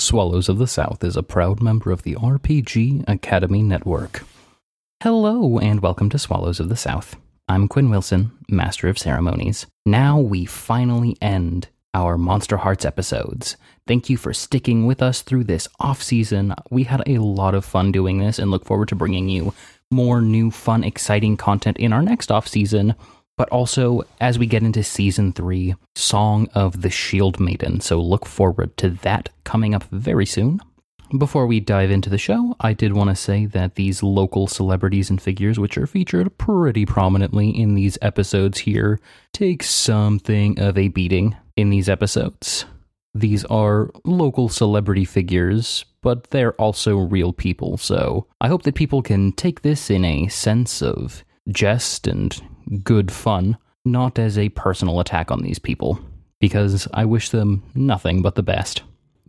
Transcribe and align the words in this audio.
Swallows 0.00 0.48
of 0.48 0.56
the 0.56 0.66
South 0.66 1.04
is 1.04 1.14
a 1.14 1.22
proud 1.22 1.60
member 1.60 1.90
of 1.90 2.04
the 2.04 2.14
RPG 2.14 3.04
Academy 3.06 3.62
Network. 3.62 4.22
Hello, 5.02 5.58
and 5.58 5.82
welcome 5.82 6.08
to 6.08 6.18
Swallows 6.18 6.58
of 6.58 6.70
the 6.70 6.76
South. 6.76 7.16
I'm 7.48 7.68
Quinn 7.68 7.90
Wilson, 7.90 8.32
Master 8.48 8.88
of 8.88 8.98
Ceremonies. 8.98 9.66
Now 9.84 10.18
we 10.18 10.46
finally 10.46 11.18
end 11.20 11.68
our 11.92 12.16
Monster 12.16 12.56
Hearts 12.56 12.86
episodes. 12.86 13.58
Thank 13.86 14.08
you 14.08 14.16
for 14.16 14.32
sticking 14.32 14.86
with 14.86 15.02
us 15.02 15.20
through 15.20 15.44
this 15.44 15.68
off 15.78 16.02
season. 16.02 16.54
We 16.70 16.84
had 16.84 17.02
a 17.06 17.18
lot 17.18 17.54
of 17.54 17.66
fun 17.66 17.92
doing 17.92 18.18
this 18.18 18.38
and 18.38 18.50
look 18.50 18.64
forward 18.64 18.88
to 18.88 18.96
bringing 18.96 19.28
you 19.28 19.52
more 19.90 20.22
new, 20.22 20.50
fun, 20.50 20.82
exciting 20.82 21.36
content 21.36 21.76
in 21.76 21.92
our 21.92 22.02
next 22.02 22.32
off 22.32 22.48
season 22.48 22.94
but 23.40 23.48
also 23.48 24.02
as 24.20 24.38
we 24.38 24.44
get 24.44 24.62
into 24.62 24.82
season 24.82 25.32
three, 25.32 25.74
Song 25.94 26.46
of 26.52 26.82
the 26.82 26.90
Shield 26.90 27.40
Maiden. 27.40 27.80
So 27.80 27.98
look 27.98 28.26
forward 28.26 28.76
to 28.76 28.90
that 28.90 29.30
coming 29.44 29.74
up 29.74 29.84
very 29.84 30.26
soon. 30.26 30.60
Before 31.16 31.46
we 31.46 31.58
dive 31.58 31.90
into 31.90 32.10
the 32.10 32.18
show, 32.18 32.54
I 32.60 32.74
did 32.74 32.92
want 32.92 33.08
to 33.08 33.16
say 33.16 33.46
that 33.46 33.76
these 33.76 34.02
local 34.02 34.46
celebrities 34.46 35.08
and 35.08 35.22
figures, 35.22 35.58
which 35.58 35.78
are 35.78 35.86
featured 35.86 36.36
pretty 36.36 36.84
prominently 36.84 37.48
in 37.48 37.74
these 37.74 37.96
episodes 38.02 38.58
here, 38.58 39.00
take 39.32 39.62
something 39.62 40.60
of 40.60 40.76
a 40.76 40.88
beating 40.88 41.34
in 41.56 41.70
these 41.70 41.88
episodes. 41.88 42.66
These 43.14 43.46
are 43.46 43.90
local 44.04 44.50
celebrity 44.50 45.06
figures, 45.06 45.86
but 46.02 46.28
they're 46.28 46.60
also 46.60 46.98
real 46.98 47.32
people, 47.32 47.78
so 47.78 48.26
I 48.38 48.48
hope 48.48 48.64
that 48.64 48.74
people 48.74 49.00
can 49.00 49.32
take 49.32 49.62
this 49.62 49.88
in 49.88 50.04
a 50.04 50.28
sense 50.28 50.82
of 50.82 51.24
jest 51.48 52.06
and 52.06 52.38
good 52.82 53.10
fun, 53.10 53.56
not 53.84 54.18
as 54.18 54.38
a 54.38 54.48
personal 54.50 55.00
attack 55.00 55.30
on 55.30 55.42
these 55.42 55.58
people, 55.58 55.98
because 56.40 56.86
I 56.92 57.04
wish 57.04 57.30
them 57.30 57.62
nothing 57.74 58.22
but 58.22 58.34
the 58.34 58.42
best. 58.42 58.82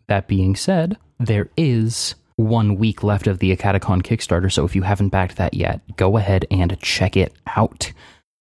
That 0.07 0.27
being 0.27 0.55
said, 0.55 0.97
there 1.19 1.49
is 1.55 2.15
one 2.35 2.75
week 2.75 3.03
left 3.03 3.27
of 3.27 3.39
the 3.39 3.55
Acadecon 3.55 4.01
Kickstarter, 4.01 4.51
so 4.51 4.65
if 4.65 4.75
you 4.75 4.81
haven't 4.81 5.09
backed 5.09 5.37
that 5.37 5.53
yet, 5.53 5.81
go 5.95 6.17
ahead 6.17 6.45
and 6.51 6.79
check 6.81 7.15
it 7.15 7.33
out. 7.55 7.91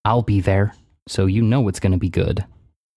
I'll 0.04 0.22
be 0.22 0.40
there, 0.40 0.74
so 1.06 1.26
you 1.26 1.42
know 1.42 1.68
it's 1.68 1.80
going 1.80 1.92
to 1.92 1.98
be 1.98 2.08
good. 2.08 2.44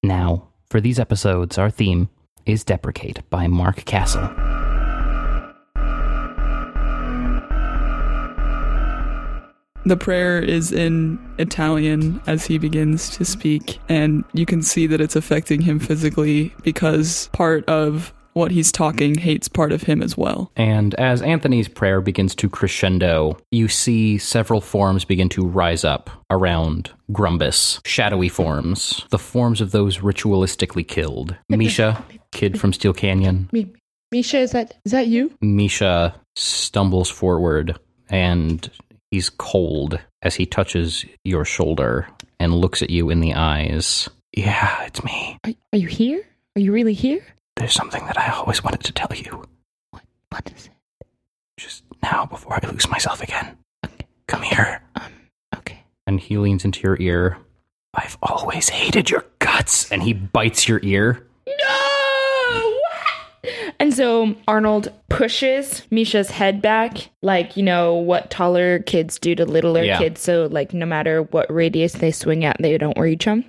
Now, 0.01 0.49
for 0.69 0.81
these 0.81 0.99
episodes, 0.99 1.57
our 1.57 1.69
theme 1.69 2.09
is 2.45 2.63
Deprecate 2.63 3.29
by 3.29 3.47
Mark 3.47 3.85
Castle. 3.85 4.29
The 9.85 9.97
prayer 9.97 10.39
is 10.39 10.71
in 10.71 11.19
Italian 11.37 12.21
as 12.25 12.45
he 12.45 12.57
begins 12.57 13.09
to 13.17 13.25
speak, 13.25 13.79
and 13.89 14.23
you 14.33 14.45
can 14.45 14.61
see 14.61 14.87
that 14.87 15.01
it's 15.01 15.15
affecting 15.15 15.61
him 15.61 15.79
physically 15.79 16.53
because 16.63 17.29
part 17.33 17.67
of 17.67 18.13
what 18.33 18.51
he's 18.51 18.71
talking 18.71 19.15
hates 19.15 19.47
part 19.47 19.71
of 19.71 19.83
him 19.83 20.01
as 20.01 20.17
well. 20.17 20.51
And 20.55 20.95
as 20.95 21.21
Anthony's 21.21 21.67
prayer 21.67 22.01
begins 22.01 22.33
to 22.35 22.49
crescendo, 22.49 23.37
you 23.51 23.67
see 23.67 24.17
several 24.17 24.61
forms 24.61 25.05
begin 25.05 25.29
to 25.29 25.45
rise 25.45 25.83
up 25.83 26.09
around 26.29 26.91
Grumbus. 27.11 27.79
Shadowy 27.85 28.29
forms, 28.29 29.05
the 29.09 29.19
forms 29.19 29.61
of 29.61 29.71
those 29.71 29.99
ritualistically 29.99 30.87
killed. 30.87 31.35
Misha, 31.49 32.03
kid 32.31 32.59
from 32.59 32.73
Steel 32.73 32.93
Canyon. 32.93 33.49
Me, 33.51 33.71
Misha, 34.11 34.39
is 34.39 34.51
that 34.51 34.75
is 34.85 34.91
that 34.91 35.07
you? 35.07 35.35
Misha 35.41 36.15
stumbles 36.35 37.09
forward 37.09 37.77
and 38.09 38.69
he's 39.13 39.29
cold 39.29 39.99
as 40.23 40.33
he 40.33 40.43
touches 40.43 41.05
your 41.23 41.45
shoulder 41.45 42.07
and 42.39 42.51
looks 42.51 42.81
at 42.81 42.89
you 42.89 43.11
in 43.11 43.19
the 43.19 43.35
eyes. 43.35 44.09
Yeah, 44.35 44.85
it's 44.85 45.03
me. 45.03 45.37
Are, 45.43 45.53
are 45.71 45.77
you 45.77 45.87
here? 45.87 46.25
Are 46.55 46.59
you 46.59 46.71
really 46.71 46.95
here? 46.95 47.23
There's 47.55 47.73
something 47.73 48.03
that 48.07 48.17
I 48.17 48.31
always 48.31 48.63
wanted 48.63 48.83
to 48.85 48.91
tell 48.91 49.15
you. 49.15 49.45
What 49.91 50.03
what 50.29 50.51
is 50.55 50.65
it? 50.65 51.07
Just 51.57 51.83
now 52.01 52.25
before 52.25 52.55
I 52.55 52.67
lose 52.67 52.89
myself 52.89 53.21
again. 53.21 53.55
Okay. 53.85 54.07
Come 54.27 54.41
here. 54.41 54.81
Um 54.95 55.13
okay. 55.57 55.83
And 56.07 56.19
he 56.19 56.39
leans 56.39 56.65
into 56.65 56.81
your 56.81 56.99
ear. 56.99 57.37
I've 57.93 58.17
always 58.23 58.69
hated 58.69 59.11
your 59.11 59.25
guts. 59.37 59.91
And 59.91 60.01
he 60.01 60.13
bites 60.13 60.67
your 60.67 60.79
ear. 60.81 61.27
No! 61.45 61.82
And 63.79 63.93
so 63.93 64.35
Arnold 64.47 64.91
pushes 65.09 65.83
Misha's 65.91 66.29
head 66.29 66.61
back, 66.61 67.09
like, 67.21 67.57
you 67.57 67.63
know, 67.63 67.95
what 67.95 68.29
taller 68.29 68.79
kids 68.79 69.19
do 69.19 69.35
to 69.35 69.45
littler 69.45 69.83
Yeah. 69.83 69.97
kids. 69.97 70.21
So, 70.21 70.47
like, 70.51 70.73
no 70.73 70.85
matter 70.85 71.23
what 71.23 71.51
radius 71.53 71.93
they 71.93 72.11
swing 72.11 72.45
at, 72.45 72.57
they 72.59 72.77
don't 72.77 72.97
reach 72.97 73.25
him. 73.25 73.45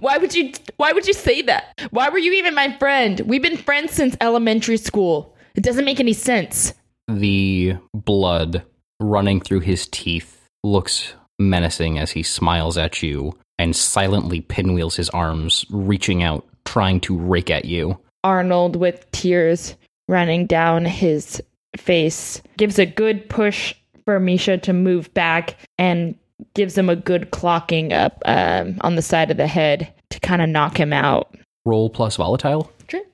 Why 0.00 0.16
would 0.18 0.34
you 0.34 0.52
why 0.78 0.92
would 0.92 1.06
you 1.06 1.12
say 1.12 1.42
that? 1.42 1.78
Why 1.90 2.08
were 2.08 2.18
you 2.18 2.32
even 2.32 2.54
my 2.54 2.76
friend? 2.78 3.20
We've 3.20 3.42
been 3.42 3.58
friends 3.58 3.92
since 3.92 4.16
elementary 4.20 4.78
school. 4.78 5.34
It 5.54 5.62
doesn't 5.62 5.84
make 5.84 6.00
any 6.00 6.14
sense. 6.14 6.72
The 7.08 7.76
blood 7.94 8.62
running 9.00 9.40
through 9.40 9.60
his 9.60 9.86
teeth 9.88 10.46
looks 10.64 11.12
menacing 11.38 11.98
as 11.98 12.10
he 12.12 12.22
smiles 12.22 12.78
at 12.78 13.02
you 13.02 13.34
and 13.58 13.76
silently 13.76 14.40
pinwheels 14.40 14.96
his 14.96 15.10
arms, 15.10 15.66
reaching 15.70 16.22
out, 16.22 16.46
trying 16.64 17.00
to 17.00 17.16
rake 17.16 17.50
at 17.50 17.66
you. 17.66 17.98
Arnold, 18.26 18.74
with 18.74 19.08
tears 19.12 19.76
running 20.08 20.46
down 20.46 20.84
his 20.84 21.40
face, 21.76 22.42
gives 22.56 22.76
a 22.76 22.84
good 22.84 23.28
push 23.28 23.72
for 24.04 24.18
Misha 24.18 24.58
to 24.58 24.72
move 24.72 25.14
back 25.14 25.56
and 25.78 26.16
gives 26.54 26.76
him 26.76 26.88
a 26.88 26.96
good 26.96 27.30
clocking 27.30 27.92
up 27.92 28.20
um, 28.24 28.78
on 28.80 28.96
the 28.96 29.02
side 29.02 29.30
of 29.30 29.36
the 29.36 29.46
head 29.46 29.92
to 30.10 30.18
kind 30.18 30.42
of 30.42 30.48
knock 30.48 30.76
him 30.76 30.92
out. 30.92 31.36
Roll 31.64 31.88
plus 31.88 32.16
volatile. 32.16 32.72
Sure. 32.88 33.04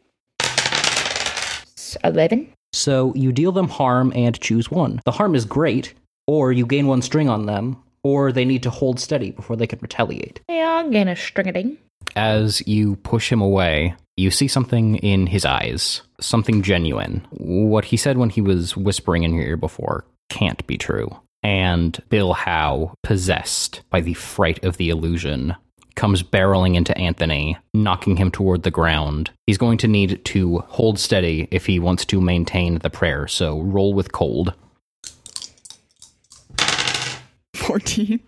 11. 2.03 2.49
So 2.73 3.13
you 3.15 3.33
deal 3.33 3.53
them 3.53 3.69
harm 3.69 4.15
and 4.17 4.41
choose 4.41 4.71
one. 4.71 5.03
The 5.05 5.13
harm 5.13 5.35
is 5.35 5.45
great, 5.45 5.93
or 6.27 6.53
you 6.53 6.65
gain 6.65 6.87
one 6.87 7.03
string 7.03 7.29
on 7.29 7.45
them, 7.45 7.77
or 8.03 8.33
they 8.33 8.47
need 8.47 8.63
to 8.63 8.71
hold 8.71 8.99
steady 8.99 9.31
before 9.31 9.57
they 9.57 9.67
can 9.67 9.79
retaliate. 9.83 10.41
Yeah, 10.49 10.81
I'll 10.83 10.91
gain 10.91 11.09
a 11.09 11.17
string 11.17 11.49
of 11.49 11.55
ding. 11.55 11.77
As 12.17 12.67
you 12.67 12.97
push 12.97 13.31
him 13.31 13.43
away, 13.43 13.95
you 14.17 14.31
see 14.31 14.49
something 14.49 14.97
in 14.97 15.27
his 15.27 15.45
eyes, 15.45 16.03
something 16.21 16.63
genuine. 16.63 17.27
What 17.31 17.87
he 17.87 17.97
said 17.97 18.19
when 18.19 18.31
he 18.31 18.41
was 18.41 18.77
whispering 18.77 19.23
in 19.23 19.35
your 19.35 19.45
ear 19.45 19.57
before 19.57 20.05
can't 20.29 20.67
be 20.67 20.77
true. 20.77 21.09
And 21.43 22.01
Bill 22.09 22.35
Howe, 22.35 22.95
possessed 23.03 23.83
by 23.91 24.01
the 24.01 24.15
fright 24.15 24.65
of 24.65 24.77
the 24.77 24.91
illusion, 24.91 25.57
comes 25.95 26.23
barreling 26.23 26.77
into 26.77 26.97
Anthony, 26.97 27.57
knocking 27.75 28.17
him 28.17 28.31
toward 28.31 28.63
the 28.63 28.71
ground. 28.71 29.31
He's 29.47 29.59
going 29.59 29.79
to 29.79 29.89
need 29.89 30.25
to 30.27 30.59
hold 30.69 30.99
steady 30.99 31.49
if 31.51 31.67
he 31.67 31.79
wants 31.79 32.05
to 32.07 32.21
maintain 32.21 32.79
the 32.79 32.91
prayer, 32.91 33.27
so 33.27 33.61
roll 33.61 33.93
with 33.93 34.13
cold. 34.13 34.55
14. 37.55 38.21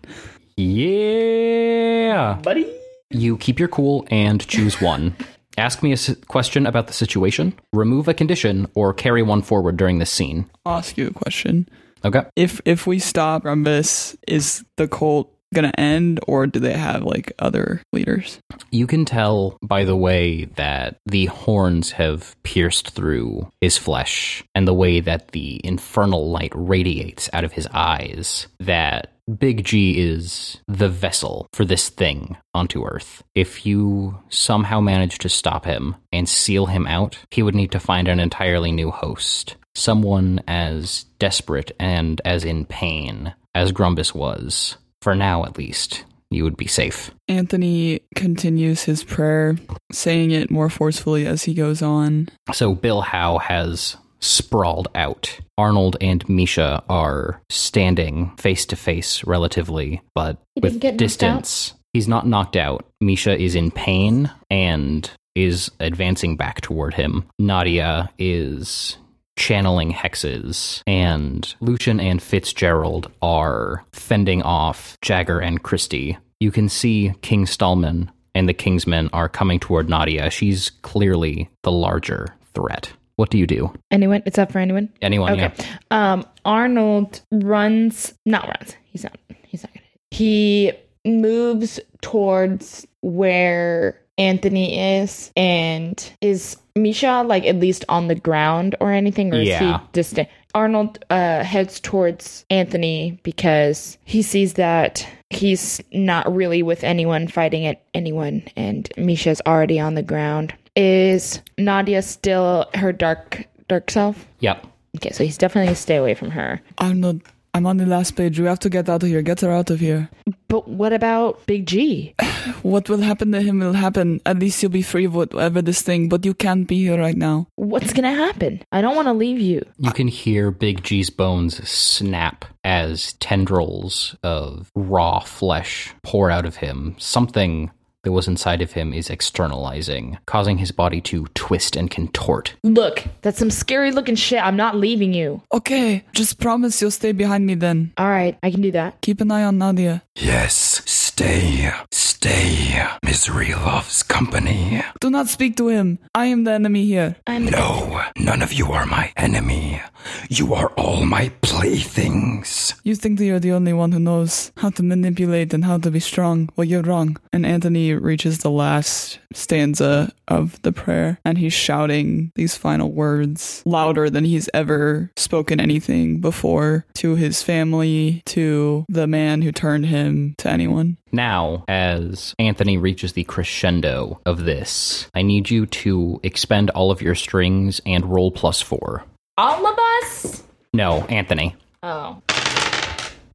Yeah! 0.57 2.39
Buddy. 2.41 2.71
You 3.11 3.37
keep 3.37 3.59
your 3.59 3.67
cool 3.67 4.05
and 4.09 4.45
choose 4.47 4.81
one. 4.81 5.15
Ask 5.57 5.81
me 5.81 5.93
a 5.93 5.97
question 6.27 6.65
about 6.65 6.87
the 6.87 6.93
situation, 6.93 7.53
remove 7.71 8.07
a 8.07 8.13
condition, 8.13 8.67
or 8.75 8.93
carry 8.93 9.23
one 9.23 9.41
forward 9.41 9.77
during 9.77 9.99
this 9.99 10.11
scene. 10.11 10.49
I'll 10.65 10.77
ask 10.77 10.97
you 10.97 11.07
a 11.07 11.13
question. 11.13 11.69
Okay. 12.03 12.23
If 12.35 12.61
if 12.65 12.85
we 12.85 12.99
stop 12.99 13.43
Grumbus, 13.43 14.15
is 14.27 14.63
the 14.75 14.87
cult 14.87 15.34
gonna 15.55 15.73
end 15.77 16.19
or 16.27 16.45
do 16.45 16.59
they 16.59 16.73
have 16.73 17.03
like 17.03 17.33
other 17.39 17.81
leaders? 17.91 18.39
You 18.71 18.85
can 18.85 19.05
tell 19.05 19.57
by 19.63 19.83
the 19.83 19.95
way 19.95 20.45
that 20.45 20.97
the 21.05 21.25
horns 21.25 21.91
have 21.91 22.35
pierced 22.43 22.91
through 22.91 23.49
his 23.61 23.77
flesh 23.77 24.43
and 24.53 24.67
the 24.67 24.73
way 24.73 24.99
that 24.99 25.29
the 25.29 25.59
infernal 25.63 26.29
light 26.29 26.51
radiates 26.53 27.29
out 27.33 27.43
of 27.43 27.53
his 27.53 27.67
eyes 27.73 28.47
that 28.59 29.11
Big 29.39 29.65
G 29.65 29.99
is 29.99 30.59
the 30.67 30.87
vessel 30.87 31.47
for 31.51 31.65
this 31.65 31.89
thing 31.89 32.37
onto 32.53 32.85
Earth. 32.85 33.23
If 33.33 33.65
you 33.65 34.19
somehow 34.29 34.81
manage 34.81 35.17
to 35.19 35.29
stop 35.29 35.65
him 35.65 35.95
and 36.11 36.29
seal 36.29 36.67
him 36.67 36.85
out, 36.85 37.17
he 37.31 37.41
would 37.41 37.55
need 37.55 37.71
to 37.71 37.79
find 37.79 38.07
an 38.07 38.19
entirely 38.19 38.71
new 38.71 38.91
host. 38.91 39.55
Someone 39.73 40.41
as 40.47 41.05
desperate 41.17 41.71
and 41.79 42.21
as 42.23 42.45
in 42.45 42.65
pain 42.65 43.33
as 43.55 43.71
Grumbus 43.71 44.13
was. 44.13 44.77
For 45.05 45.13
now, 45.13 45.45
at 45.45 45.59
least, 45.59 46.03
you 46.31 46.43
would 46.45 46.57
be 46.57 46.65
safe. 46.65 47.11
Anthony 47.27 47.99
continues 48.15 48.85
his 48.85 49.03
prayer, 49.03 49.55
saying 49.91 50.31
it 50.31 50.49
more 50.49 50.67
forcefully 50.67 51.27
as 51.27 51.43
he 51.43 51.53
goes 51.53 51.83
on. 51.83 52.27
So 52.53 52.73
Bill 52.73 53.01
Howe 53.01 53.37
has 53.37 53.97
sprawled 54.19 54.87
out. 54.95 55.39
Arnold 55.59 55.95
and 56.01 56.27
Misha 56.27 56.81
are 56.89 57.39
standing 57.51 58.35
face 58.37 58.65
to 58.65 58.75
face 58.75 59.23
relatively, 59.25 60.01
but 60.15 60.41
with 60.59 60.79
distance. 60.97 61.75
He's 61.93 62.07
not 62.07 62.25
knocked 62.25 62.55
out. 62.55 62.87
Misha 62.99 63.39
is 63.39 63.53
in 63.53 63.69
pain 63.69 64.31
and 64.49 65.07
is 65.35 65.69
advancing 65.79 66.35
back 66.35 66.61
toward 66.61 66.95
him. 66.95 67.25
Nadia 67.37 68.09
is 68.17 68.97
channeling 69.37 69.91
hexes, 69.91 70.81
and 70.87 71.53
Lucian 71.59 71.99
and 71.99 72.21
Fitzgerald 72.21 73.11
are 73.21 73.83
fending 73.93 74.41
off 74.41 74.97
Jagger 75.01 75.39
and 75.39 75.61
Christie. 75.61 76.17
You 76.39 76.51
can 76.51 76.69
see 76.69 77.13
King 77.21 77.45
Stallman 77.45 78.11
and 78.33 78.49
the 78.49 78.53
Kingsmen 78.53 79.09
are 79.13 79.29
coming 79.29 79.59
toward 79.59 79.89
Nadia. 79.89 80.29
She's 80.29 80.69
clearly 80.69 81.49
the 81.63 81.71
larger 81.71 82.35
threat. 82.53 82.91
What 83.15 83.29
do 83.29 83.37
you 83.37 83.47
do? 83.47 83.73
Anyone? 83.91 84.21
It's 84.25 84.37
up 84.37 84.51
for 84.51 84.59
anyone? 84.59 84.89
Anyone? 85.01 85.39
Okay. 85.39 85.53
Yeah. 85.57 86.13
Um, 86.13 86.25
Arnold 86.43 87.21
runs, 87.31 88.13
not 88.25 88.47
runs. 88.47 88.75
He's 88.91 89.03
not. 89.03 89.17
He's 89.47 89.63
not 89.63 89.73
gonna. 89.73 89.85
He 90.11 90.73
moves 91.05 91.79
towards 92.01 92.85
where 93.01 94.01
Anthony 94.17 94.97
is, 94.97 95.31
and 95.35 96.11
is 96.21 96.57
Misha 96.75 97.23
like 97.25 97.45
at 97.45 97.57
least 97.57 97.85
on 97.89 98.07
the 98.07 98.15
ground 98.15 98.75
or 98.79 98.91
anything, 98.91 99.33
or 99.33 99.37
is 99.37 99.57
he 99.57 99.73
distant? 99.91 100.29
Arnold 100.53 101.03
uh, 101.09 101.43
heads 101.43 101.79
towards 101.81 102.45
Anthony 102.49 103.19
because 103.23 103.97
he 104.05 104.21
sees 104.21 104.53
that 104.53 105.05
he's 105.29 105.81
not 105.91 106.33
really 106.33 106.63
with 106.63 106.83
anyone 106.83 107.27
fighting 107.27 107.65
at 107.65 107.83
anyone, 107.93 108.43
and 108.55 108.89
Misha's 108.97 109.41
already 109.45 109.79
on 109.79 109.95
the 109.95 110.03
ground. 110.03 110.53
Is 110.75 111.41
Nadia 111.57 112.01
still 112.01 112.69
her 112.73 112.91
dark 112.91 113.47
dark 113.67 113.91
self? 113.91 114.25
Yep. 114.39 114.65
Okay, 114.97 115.11
so 115.11 115.23
he's 115.25 115.37
definitely 115.37 115.75
stay 115.75 115.97
away 115.97 116.13
from 116.13 116.31
her. 116.31 116.61
Arnold, 116.77 117.21
I'm 117.55 117.65
on 117.65 117.77
the 117.77 117.85
last 117.85 118.17
page. 118.17 118.37
We 118.37 118.47
have 118.47 118.59
to 118.59 118.69
get 118.69 118.89
out 118.89 119.01
of 119.01 119.07
here. 119.07 119.21
Get 119.21 119.39
her 119.39 119.49
out 119.49 119.69
of 119.69 119.79
here. 119.79 120.09
But 120.49 120.67
what 120.67 120.91
about 120.91 121.45
Big 121.45 121.65
G? 121.65 122.13
What 122.61 122.89
will 122.89 122.99
happen 123.01 123.31
to 123.31 123.41
him 123.41 123.59
will 123.59 123.73
happen. 123.73 124.21
At 124.25 124.39
least 124.39 124.61
you'll 124.61 124.71
be 124.71 124.81
free 124.81 125.05
of 125.05 125.15
whatever 125.15 125.61
this 125.61 125.81
thing, 125.81 126.09
but 126.09 126.25
you 126.25 126.33
can't 126.33 126.67
be 126.67 126.77
here 126.77 126.99
right 126.99 127.15
now. 127.15 127.47
What's 127.55 127.93
gonna 127.93 128.13
happen? 128.13 128.61
I 128.71 128.81
don't 128.81 128.95
want 128.95 129.07
to 129.07 129.13
leave 129.13 129.39
you. 129.39 129.63
You 129.77 129.91
can 129.91 130.07
hear 130.07 130.51
Big 130.51 130.83
G's 130.83 131.09
bones 131.09 131.67
snap 131.67 132.45
as 132.63 133.13
tendrils 133.13 134.15
of 134.21 134.71
raw 134.75 135.19
flesh 135.19 135.93
pour 136.03 136.29
out 136.29 136.45
of 136.45 136.57
him. 136.57 136.95
Something 136.97 137.71
that 138.05 138.11
was 138.11 138.27
inside 138.27 138.61
of 138.61 138.71
him 138.71 138.93
is 138.93 139.09
externalizing, 139.09 140.17
causing 140.27 140.59
his 140.59 140.71
body 140.71 141.01
to 141.01 141.25
twist 141.33 141.75
and 141.75 141.91
contort. 141.91 142.55
Look, 142.63 143.03
that's 143.21 143.39
some 143.39 143.49
scary 143.49 143.91
looking 143.91 144.15
shit. 144.15 144.41
I'm 144.41 144.55
not 144.55 144.75
leaving 144.77 145.13
you. 145.13 145.41
Okay, 145.51 146.05
just 146.13 146.39
promise 146.39 146.81
you'll 146.81 146.91
stay 146.91 147.11
behind 147.11 147.45
me 147.45 147.55
then. 147.55 147.91
All 147.97 148.07
right, 148.07 148.37
I 148.43 148.51
can 148.51 148.61
do 148.61 148.71
that. 148.71 149.01
Keep 149.01 149.21
an 149.21 149.31
eye 149.31 149.43
on 149.43 149.57
Nadia. 149.57 150.03
Yes, 150.15 150.81
stay, 151.15 151.71
stay. 151.91 152.85
Misery 153.01 153.53
loves 153.53 154.03
company. 154.03 154.83
Do 154.99 155.09
not 155.09 155.29
speak 155.29 155.55
to 155.55 155.69
him. 155.69 155.97
I 156.13 156.25
am 156.25 156.43
the 156.43 156.51
enemy 156.51 156.83
here. 156.85 157.15
I'm 157.25 157.45
No, 157.45 158.03
none 158.17 158.41
of 158.41 158.51
you 158.51 158.73
are 158.73 158.85
my 158.85 159.13
enemy. 159.15 159.81
You 160.29 160.53
are 160.53 160.69
all 160.77 161.05
my 161.05 161.29
playthings. 161.41 162.75
You 162.83 162.95
think 162.95 163.17
that 163.17 163.25
you're 163.25 163.39
the 163.39 163.53
only 163.53 163.71
one 163.71 163.93
who 163.93 163.99
knows 163.99 164.51
how 164.57 164.71
to 164.71 164.83
manipulate 164.83 165.53
and 165.53 165.63
how 165.63 165.77
to 165.77 165.89
be 165.89 166.01
strong. 166.01 166.49
Well, 166.57 166.67
you're 166.67 166.83
wrong. 166.83 167.17
And 167.31 167.45
Anthony 167.45 167.93
reaches 167.93 168.39
the 168.39 168.51
last 168.51 169.19
stanza 169.33 170.13
of 170.27 170.61
the 170.63 170.71
prayer, 170.71 171.19
and 171.23 171.37
he's 171.37 171.53
shouting 171.53 172.31
these 172.35 172.57
final 172.57 172.91
words 172.91 173.63
louder 173.65 174.09
than 174.09 174.25
he's 174.25 174.49
ever 174.53 175.11
spoken 175.15 175.59
anything 175.59 176.19
before 176.19 176.85
to 176.95 177.15
his 177.15 177.41
family, 177.41 178.21
to 178.25 178.85
the 178.89 179.07
man 179.07 179.41
who 179.41 179.51
turned 179.51 179.85
him, 179.87 180.35
to 180.39 180.49
anyone. 180.49 180.97
Now, 181.19 181.63
as 181.69 182.35
Anthony 182.39 182.77
reaches 182.77 183.13
the 183.13 183.23
crescendo 183.23 184.19
of 184.25 184.43
this, 184.43 185.07
I 185.15 185.21
need 185.21 185.49
you 185.49 185.65
to 185.67 186.19
expend 186.23 186.69
all 186.71 186.91
of 186.91 187.01
your 187.01 187.15
strings 187.15 187.79
and 187.85 188.03
roll 188.05 188.31
plus 188.31 188.61
four. 188.61 189.05
all 189.37 189.65
of 189.65 189.77
us. 190.03 190.43
No, 190.73 191.03
Anthony. 191.05 191.55
Oh, 191.81 192.21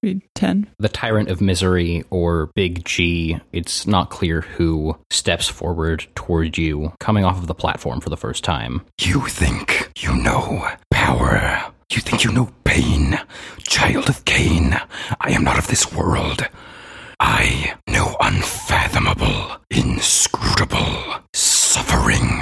Read 0.03 0.21
10. 0.35 0.67
the 0.79 0.89
tyrant 0.91 1.31
of 1.31 1.41
misery 1.43 2.05
or 2.11 2.51
big 2.55 2.85
g 2.87 3.39
it's 3.53 3.87
not 3.87 4.09
clear 4.09 4.41
who 4.41 4.97
steps 5.11 5.47
forward 5.47 6.07
toward 6.15 6.57
you 6.57 6.93
coming 7.01 7.23
off 7.25 7.37
of 7.39 7.47
the 7.47 7.55
platform 7.55 8.01
for 8.01 8.09
the 8.09 8.17
first 8.17 8.43
time 8.43 8.81
You 8.99 9.21
think 9.27 9.91
you 9.99 10.15
know 10.17 10.67
power. 10.91 11.63
You 11.93 12.01
think 12.01 12.25
you 12.25 12.33
know 12.33 12.49
pain. 12.65 13.19
Child 13.59 14.09
of 14.09 14.25
Cain, 14.25 14.75
I 15.21 15.33
am 15.33 15.45
not 15.45 15.59
of 15.59 15.67
this 15.69 15.93
world. 15.93 16.49
I 17.21 17.75
know 17.87 18.17
unfathomable, 18.21 19.59
inscrutable 19.71 21.17
suffering, 21.35 22.41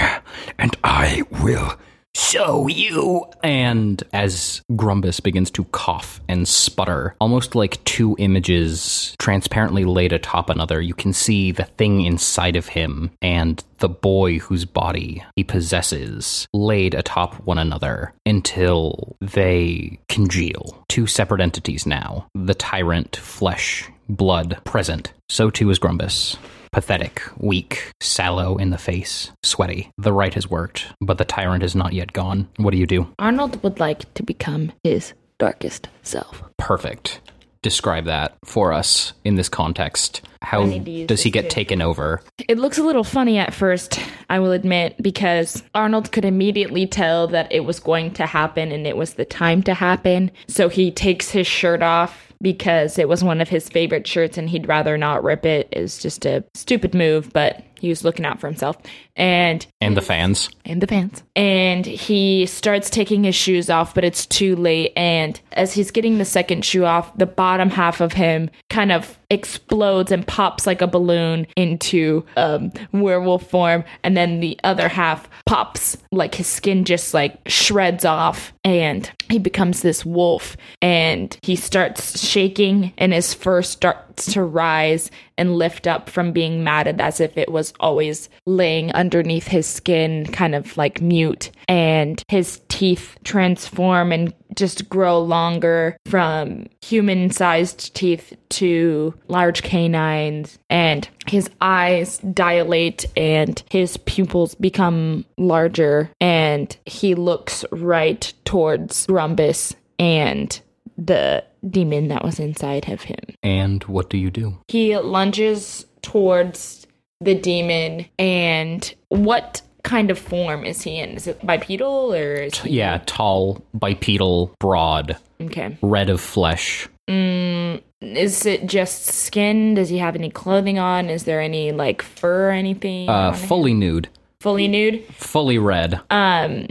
and 0.58 0.76
I 0.84 1.22
will 1.42 1.74
show 2.14 2.68
you. 2.68 3.24
and 3.44 4.02
as 4.12 4.60
grumbus 4.72 5.20
begins 5.22 5.50
to 5.52 5.64
cough 5.66 6.20
and 6.28 6.48
sputter 6.48 7.14
almost 7.20 7.54
like 7.54 7.82
two 7.84 8.16
images 8.18 9.14
transparently 9.20 9.84
laid 9.84 10.12
atop 10.12 10.50
another 10.50 10.80
you 10.80 10.94
can 10.94 11.12
see 11.12 11.52
the 11.52 11.64
thing 11.64 12.00
inside 12.02 12.56
of 12.56 12.66
him 12.68 13.10
and 13.22 13.62
the 13.78 13.88
boy 13.88 14.38
whose 14.38 14.64
body 14.64 15.22
he 15.36 15.44
possesses 15.44 16.48
laid 16.52 16.94
atop 16.94 17.34
one 17.46 17.58
another 17.58 18.12
until 18.26 19.16
they 19.20 19.98
congeal 20.08 20.84
two 20.88 21.06
separate 21.06 21.40
entities 21.40 21.86
now 21.86 22.26
the 22.34 22.54
tyrant 22.54 23.14
flesh 23.16 23.88
blood 24.08 24.58
present 24.64 25.12
so 25.28 25.50
too 25.50 25.70
is 25.70 25.78
grumbus 25.78 26.36
Pathetic, 26.70 27.22
weak, 27.38 27.92
sallow 28.00 28.56
in 28.56 28.70
the 28.70 28.78
face, 28.78 29.30
sweaty. 29.42 29.90
The 29.96 30.12
rite 30.12 30.34
has 30.34 30.50
worked, 30.50 30.86
but 31.00 31.18
the 31.18 31.24
tyrant 31.24 31.62
is 31.62 31.74
not 31.74 31.92
yet 31.94 32.12
gone. 32.12 32.48
What 32.56 32.72
do 32.72 32.76
you 32.76 32.86
do? 32.86 33.08
Arnold 33.18 33.62
would 33.62 33.80
like 33.80 34.12
to 34.14 34.22
become 34.22 34.72
his 34.84 35.14
darkest 35.38 35.88
self. 36.02 36.42
Perfect. 36.58 37.20
Describe 37.62 38.04
that 38.04 38.36
for 38.44 38.72
us 38.72 39.14
in 39.24 39.34
this 39.34 39.48
context. 39.48 40.20
How 40.42 40.62
I 40.62 40.66
need 40.66 40.84
to 40.84 40.90
use 40.90 41.06
does 41.08 41.22
he 41.22 41.30
get 41.30 41.44
too. 41.44 41.50
taken 41.50 41.82
over? 41.82 42.22
It 42.48 42.58
looks 42.58 42.78
a 42.78 42.84
little 42.84 43.02
funny 43.02 43.38
at 43.38 43.52
first, 43.52 43.98
I 44.30 44.38
will 44.38 44.52
admit, 44.52 45.02
because 45.02 45.64
Arnold 45.74 46.12
could 46.12 46.24
immediately 46.24 46.86
tell 46.86 47.26
that 47.28 47.50
it 47.50 47.64
was 47.64 47.80
going 47.80 48.12
to 48.14 48.26
happen 48.26 48.70
and 48.70 48.86
it 48.86 48.96
was 48.96 49.14
the 49.14 49.24
time 49.24 49.62
to 49.64 49.74
happen. 49.74 50.30
So 50.46 50.68
he 50.68 50.92
takes 50.92 51.30
his 51.30 51.46
shirt 51.46 51.82
off 51.82 52.27
because 52.40 52.98
it 52.98 53.08
was 53.08 53.24
one 53.24 53.40
of 53.40 53.48
his 53.48 53.68
favorite 53.68 54.06
shirts 54.06 54.38
and 54.38 54.48
he'd 54.50 54.68
rather 54.68 54.96
not 54.96 55.24
rip 55.24 55.44
it. 55.44 55.68
It's 55.72 55.98
just 55.98 56.24
a 56.24 56.44
stupid 56.54 56.94
move, 56.94 57.32
but 57.32 57.62
he 57.80 57.88
was 57.88 58.04
looking 58.04 58.24
out 58.24 58.40
for 58.40 58.46
himself. 58.46 58.76
And 59.16 59.66
And 59.80 59.96
the 59.96 60.02
fans? 60.02 60.48
and 60.64 60.80
the 60.80 60.86
pants. 60.86 61.22
And 61.34 61.86
he 61.86 62.46
starts 62.46 62.90
taking 62.90 63.24
his 63.24 63.34
shoes 63.34 63.70
off, 63.70 63.94
but 63.94 64.04
it's 64.04 64.26
too 64.26 64.54
late. 64.56 64.92
And 64.96 65.40
as 65.52 65.72
he's 65.72 65.90
getting 65.90 66.18
the 66.18 66.24
second 66.24 66.64
shoe 66.64 66.84
off, 66.84 67.16
the 67.16 67.26
bottom 67.26 67.70
half 67.70 68.00
of 68.00 68.12
him 68.12 68.50
kind 68.70 68.92
of 68.92 69.18
explodes 69.30 70.10
and 70.12 70.26
pops 70.26 70.66
like 70.66 70.80
a 70.82 70.86
balloon 70.86 71.46
into 71.56 72.24
um, 72.36 72.72
werewolf 72.92 73.48
form. 73.48 73.84
And 74.04 74.16
then 74.16 74.40
the 74.40 74.58
other 74.64 74.88
half 74.88 75.28
pops, 75.46 75.96
like 76.12 76.34
his 76.34 76.46
skin 76.46 76.84
just 76.84 77.14
like 77.14 77.38
shreds 77.48 78.04
off. 78.04 78.52
And 78.64 79.10
he 79.30 79.38
becomes 79.38 79.82
this 79.82 80.04
wolf. 80.04 80.56
And 80.82 81.36
he 81.42 81.56
starts 81.56 82.20
shaking, 82.24 82.92
and 82.98 83.12
his 83.12 83.32
fur 83.34 83.62
starts 83.62 84.02
to 84.26 84.42
rise 84.42 85.10
and 85.36 85.56
lift 85.56 85.86
up 85.86 86.08
from 86.08 86.32
being 86.32 86.64
matted 86.64 87.00
as 87.00 87.20
if 87.20 87.36
it 87.36 87.50
was 87.50 87.72
always 87.80 88.28
laying 88.46 88.92
underneath 88.92 89.48
his 89.48 89.66
skin, 89.66 90.26
kind 90.26 90.54
of 90.54 90.76
like 90.76 91.00
mute. 91.00 91.50
And 91.68 92.22
his 92.28 92.60
teeth 92.68 93.16
transform 93.24 94.12
and 94.12 94.34
just 94.54 94.88
grow 94.88 95.20
longer 95.20 95.96
from 96.06 96.66
human 96.82 97.30
sized 97.30 97.94
teeth 97.94 98.36
to 98.50 99.14
large 99.28 99.62
canines. 99.62 100.58
And 100.70 101.08
his 101.26 101.50
eyes 101.60 102.18
dilate 102.18 103.06
and 103.16 103.62
his 103.70 103.96
pupils 103.98 104.54
become 104.54 105.24
larger. 105.36 106.10
And 106.20 106.76
he 106.86 107.14
looks 107.14 107.64
right 107.70 108.32
towards 108.44 109.06
Grumbus 109.06 109.74
and 109.98 110.60
the 110.96 111.44
demon 111.68 112.08
that 112.08 112.24
was 112.24 112.38
inside 112.38 112.88
of 112.88 113.02
him. 113.02 113.18
And 113.42 113.82
what 113.84 114.10
do 114.10 114.18
you 114.18 114.30
do? 114.30 114.58
He 114.68 114.96
lunges 114.98 115.86
towards 116.02 116.86
the 117.20 117.34
demon, 117.34 118.06
and 118.18 118.94
what 119.08 119.62
kind 119.82 120.10
of 120.10 120.18
form 120.18 120.64
is 120.64 120.82
he 120.82 120.98
in? 120.98 121.10
Is 121.10 121.26
it 121.26 121.44
bipedal 121.44 122.14
or 122.14 122.34
is 122.34 122.58
he? 122.60 122.70
Yeah, 122.78 123.00
tall, 123.06 123.64
bipedal, 123.74 124.54
broad, 124.60 125.16
Okay. 125.40 125.76
red 125.82 126.10
of 126.10 126.20
flesh. 126.20 126.88
Mm, 127.08 127.82
is 128.02 128.44
it 128.46 128.66
just 128.66 129.06
skin? 129.06 129.74
Does 129.74 129.88
he 129.88 129.98
have 129.98 130.14
any 130.14 130.30
clothing 130.30 130.78
on? 130.78 131.08
Is 131.08 131.24
there 131.24 131.40
any 131.40 131.72
like 131.72 132.02
fur 132.02 132.48
or 132.48 132.52
anything? 132.52 133.08
Uh, 133.08 133.12
on 133.12 133.34
him? 133.34 133.48
fully 133.48 133.74
nude, 133.74 134.08
fully 134.40 134.68
nude? 134.68 135.04
fully 135.14 135.58
red. 135.58 136.00
Um, 136.10 136.66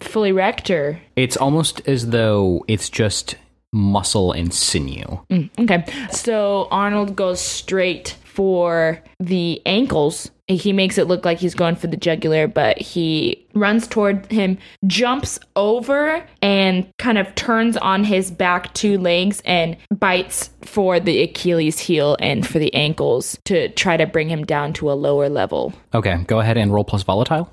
fully 0.00 0.32
rector. 0.32 1.00
It's 1.14 1.36
almost 1.36 1.86
as 1.86 2.08
though 2.10 2.64
it's 2.68 2.88
just 2.88 3.36
muscle 3.72 4.32
and 4.32 4.52
sinew. 4.52 5.20
Mm, 5.30 5.50
okay. 5.60 6.08
So 6.10 6.68
Arnold 6.70 7.16
goes 7.16 7.40
straight 7.40 8.16
for 8.24 9.02
the 9.20 9.60
ankles. 9.66 10.30
He 10.48 10.72
makes 10.72 10.98
it 10.98 11.06
look 11.06 11.24
like 11.24 11.38
he's 11.38 11.54
going 11.54 11.76
for 11.76 11.86
the 11.86 11.96
jugular, 11.96 12.48
but 12.48 12.78
he 12.78 13.46
runs 13.54 13.86
toward 13.86 14.30
him, 14.30 14.58
jumps 14.86 15.38
over, 15.56 16.24
and 16.40 16.86
kind 16.98 17.18
of 17.18 17.34
turns 17.34 17.76
on 17.76 18.04
his 18.04 18.30
back 18.30 18.72
two 18.74 18.98
legs 18.98 19.42
and 19.44 19.76
bites 19.90 20.50
for 20.62 20.98
the 20.98 21.22
Achilles 21.22 21.78
heel 21.78 22.16
and 22.20 22.46
for 22.46 22.58
the 22.58 22.72
ankles 22.74 23.38
to 23.44 23.68
try 23.70 23.96
to 23.96 24.06
bring 24.06 24.28
him 24.28 24.44
down 24.44 24.72
to 24.74 24.90
a 24.90 24.94
lower 24.94 25.28
level. 25.28 25.72
Okay, 25.94 26.24
go 26.26 26.40
ahead 26.40 26.56
and 26.56 26.72
roll 26.72 26.84
plus 26.84 27.02
volatile. 27.02 27.50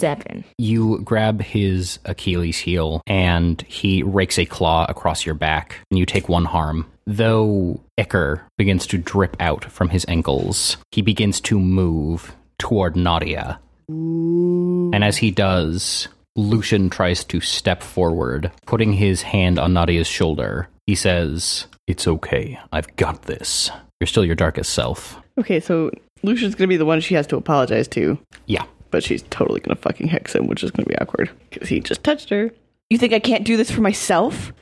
Seven. 0.00 0.44
You 0.58 1.00
grab 1.04 1.42
his 1.42 1.98
Achilles 2.04 2.58
heel 2.58 3.02
and 3.06 3.60
he 3.62 4.02
rakes 4.02 4.38
a 4.38 4.46
claw 4.46 4.86
across 4.88 5.24
your 5.24 5.34
back, 5.34 5.76
and 5.90 5.98
you 5.98 6.06
take 6.06 6.28
one 6.28 6.44
harm. 6.46 6.86
Though 7.06 7.80
ichor 7.96 8.42
begins 8.56 8.86
to 8.88 8.98
drip 8.98 9.36
out 9.40 9.64
from 9.64 9.88
his 9.90 10.04
ankles, 10.08 10.76
he 10.92 11.02
begins 11.02 11.40
to 11.42 11.58
move 11.58 12.34
toward 12.58 12.96
Nadia. 12.96 13.58
And 13.88 15.02
as 15.04 15.16
he 15.18 15.30
does, 15.30 16.08
Lucian 16.36 16.90
tries 16.90 17.24
to 17.24 17.40
step 17.40 17.82
forward, 17.82 18.52
putting 18.66 18.92
his 18.92 19.22
hand 19.22 19.58
on 19.58 19.72
Nadia's 19.72 20.06
shoulder. 20.06 20.68
He 20.86 20.94
says, 20.94 21.66
It's 21.86 22.06
okay. 22.06 22.58
I've 22.72 22.94
got 22.96 23.22
this. 23.22 23.70
You're 23.98 24.06
still 24.06 24.24
your 24.24 24.36
darkest 24.36 24.72
self. 24.72 25.16
Okay, 25.38 25.58
so 25.60 25.90
Lucian's 26.22 26.54
gonna 26.54 26.68
be 26.68 26.76
the 26.76 26.84
one 26.84 27.00
she 27.00 27.14
has 27.14 27.26
to 27.28 27.36
apologize 27.36 27.88
to, 27.88 28.18
Yeah. 28.46 28.64
But 28.90 29.02
she's 29.02 29.22
totally 29.30 29.60
gonna 29.60 29.76
fucking 29.76 30.08
hex 30.08 30.34
him, 30.34 30.46
which 30.46 30.62
is 30.62 30.70
gonna 30.70 30.86
be 30.86 30.98
awkward 30.98 31.30
because 31.50 31.68
he 31.68 31.80
just 31.80 32.02
touched 32.04 32.30
her. 32.30 32.50
You 32.88 32.98
think 32.98 33.12
I 33.12 33.20
can't 33.20 33.44
do 33.44 33.56
this 33.56 33.70
for 33.70 33.80
myself? 33.80 34.52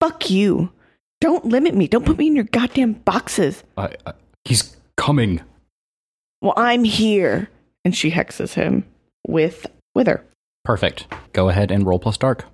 Fuck 0.00 0.30
you. 0.30 0.70
Don't 1.20 1.44
limit 1.46 1.74
me. 1.74 1.88
Don't 1.88 2.04
put 2.04 2.18
me 2.18 2.26
in 2.26 2.34
your 2.36 2.44
goddamn 2.44 2.92
boxes. 2.94 3.62
I, 3.78 3.90
I, 4.06 4.12
he's 4.44 4.76
coming. 4.96 5.40
Well, 6.42 6.54
I'm 6.56 6.84
here. 6.84 7.48
And 7.84 7.96
she 7.96 8.10
hexes 8.10 8.52
him 8.54 8.84
with 9.26 9.66
Wither. 9.94 10.24
Perfect. 10.64 11.06
Go 11.32 11.48
ahead 11.48 11.70
and 11.70 11.86
roll 11.86 11.98
plus 12.00 12.18
dark. 12.18 12.44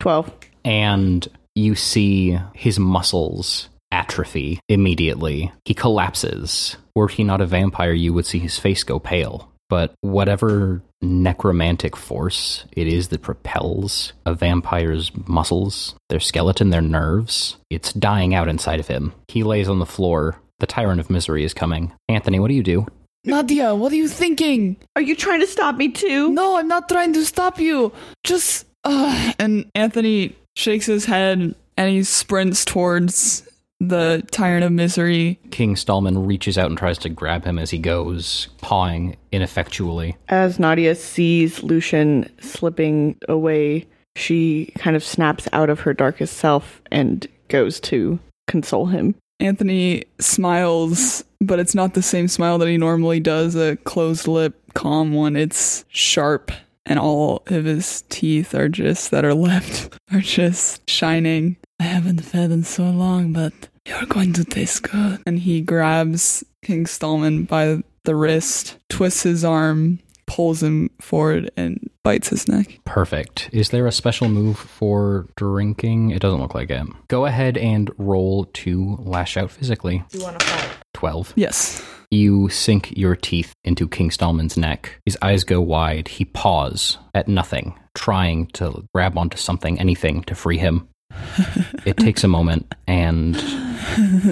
12. 0.00 0.30
and 0.64 1.26
you 1.54 1.74
see 1.74 2.38
his 2.52 2.78
muscles 2.78 3.68
atrophy 3.92 4.58
immediately. 4.68 5.52
He 5.64 5.72
collapses. 5.72 6.76
Were 6.94 7.08
he 7.08 7.22
not 7.24 7.40
a 7.40 7.46
vampire, 7.46 7.92
you 7.92 8.12
would 8.12 8.26
see 8.26 8.40
his 8.40 8.58
face 8.58 8.82
go 8.82 8.98
pale. 8.98 9.50
But 9.68 9.94
whatever 10.00 10.82
necromantic 11.00 11.96
force 11.96 12.64
it 12.72 12.86
is 12.86 13.08
that 13.08 13.22
propels 13.22 14.12
a 14.24 14.34
vampire's 14.34 15.10
muscles, 15.26 15.94
their 16.08 16.20
skeleton, 16.20 16.70
their 16.70 16.80
nerves, 16.80 17.56
it's 17.70 17.92
dying 17.92 18.34
out 18.34 18.48
inside 18.48 18.80
of 18.80 18.88
him. 18.88 19.12
He 19.28 19.42
lays 19.42 19.68
on 19.68 19.78
the 19.78 19.86
floor. 19.86 20.40
The 20.60 20.66
tyrant 20.66 21.00
of 21.00 21.10
misery 21.10 21.44
is 21.44 21.52
coming. 21.52 21.92
Anthony, 22.08 22.38
what 22.38 22.48
do 22.48 22.54
you 22.54 22.62
do? 22.62 22.86
Nadia, 23.24 23.74
what 23.74 23.92
are 23.92 23.96
you 23.96 24.08
thinking? 24.08 24.76
Are 24.96 25.02
you 25.02 25.16
trying 25.16 25.40
to 25.40 25.46
stop 25.46 25.76
me 25.76 25.88
too? 25.90 26.30
No, 26.30 26.56
I'm 26.56 26.68
not 26.68 26.88
trying 26.88 27.12
to 27.14 27.24
stop 27.24 27.58
you. 27.58 27.92
Just 28.22 28.66
uh 28.84 29.32
and 29.38 29.70
Anthony 29.74 30.36
shakes 30.56 30.86
his 30.86 31.06
head 31.06 31.54
and 31.76 31.90
he 31.90 32.04
sprints 32.04 32.64
towards 32.64 33.48
the 33.80 34.24
tyrant 34.30 34.64
of 34.64 34.72
misery. 34.72 35.38
King 35.50 35.76
Stallman 35.76 36.26
reaches 36.26 36.56
out 36.56 36.68
and 36.68 36.78
tries 36.78 36.98
to 36.98 37.08
grab 37.08 37.44
him 37.44 37.58
as 37.58 37.70
he 37.70 37.78
goes, 37.78 38.48
pawing 38.60 39.16
ineffectually. 39.32 40.16
As 40.28 40.58
Nadia 40.58 40.94
sees 40.94 41.62
Lucian 41.62 42.30
slipping 42.40 43.16
away, 43.28 43.86
she 44.16 44.72
kind 44.78 44.96
of 44.96 45.04
snaps 45.04 45.48
out 45.52 45.70
of 45.70 45.80
her 45.80 45.92
darkest 45.92 46.36
self 46.36 46.80
and 46.90 47.26
goes 47.48 47.80
to 47.80 48.18
console 48.46 48.86
him. 48.86 49.14
Anthony 49.40 50.04
smiles, 50.20 51.24
but 51.40 51.58
it's 51.58 51.74
not 51.74 51.94
the 51.94 52.02
same 52.02 52.28
smile 52.28 52.58
that 52.58 52.68
he 52.68 52.76
normally 52.76 53.20
does, 53.20 53.56
a 53.56 53.76
closed 53.78 54.28
lip, 54.28 54.60
calm 54.74 55.12
one. 55.12 55.34
It's 55.36 55.84
sharp, 55.88 56.52
and 56.86 56.98
all 56.98 57.42
of 57.46 57.64
his 57.64 58.02
teeth 58.08 58.54
are 58.54 58.68
just 58.68 59.10
that 59.10 59.24
are 59.24 59.34
left 59.34 59.96
are 60.12 60.20
just 60.20 60.88
shining. 60.88 61.56
I 61.80 61.84
haven't 61.84 62.20
fed 62.20 62.50
in 62.50 62.64
so 62.64 62.84
long, 62.84 63.32
but 63.32 63.52
you're 63.86 64.06
going 64.06 64.32
to 64.34 64.44
taste 64.44 64.84
good. 64.84 65.20
And 65.26 65.38
he 65.40 65.60
grabs 65.60 66.44
King 66.62 66.86
Stallman 66.86 67.44
by 67.44 67.82
the 68.04 68.14
wrist, 68.14 68.78
twists 68.88 69.22
his 69.22 69.44
arm, 69.44 69.98
pulls 70.26 70.62
him 70.62 70.90
forward, 71.00 71.50
and 71.56 71.90
bites 72.02 72.28
his 72.28 72.48
neck. 72.48 72.80
Perfect. 72.84 73.50
Is 73.52 73.70
there 73.70 73.86
a 73.86 73.92
special 73.92 74.28
move 74.28 74.58
for 74.58 75.26
drinking? 75.36 76.10
It 76.10 76.20
doesn't 76.20 76.40
look 76.40 76.54
like 76.54 76.70
it. 76.70 76.86
Go 77.08 77.26
ahead 77.26 77.56
and 77.58 77.90
roll 77.98 78.46
to 78.54 78.96
lash 79.00 79.36
out 79.36 79.50
physically. 79.50 80.02
You 80.12 80.22
want 80.22 80.38
to 80.40 80.46
fight? 80.46 80.70
12. 80.94 81.32
Yes. 81.36 81.82
You 82.14 82.48
sink 82.48 82.96
your 82.96 83.16
teeth 83.16 83.52
into 83.64 83.88
King 83.88 84.12
Stallman's 84.12 84.56
neck. 84.56 85.00
His 85.04 85.18
eyes 85.20 85.42
go 85.42 85.60
wide. 85.60 86.06
He 86.06 86.24
paws 86.24 86.96
at 87.12 87.26
nothing, 87.26 87.76
trying 87.96 88.46
to 88.52 88.86
grab 88.94 89.18
onto 89.18 89.36
something, 89.36 89.80
anything 89.80 90.22
to 90.24 90.36
free 90.36 90.58
him. 90.58 90.88
it 91.84 91.96
takes 91.96 92.22
a 92.22 92.28
moment, 92.28 92.72
and 92.86 93.36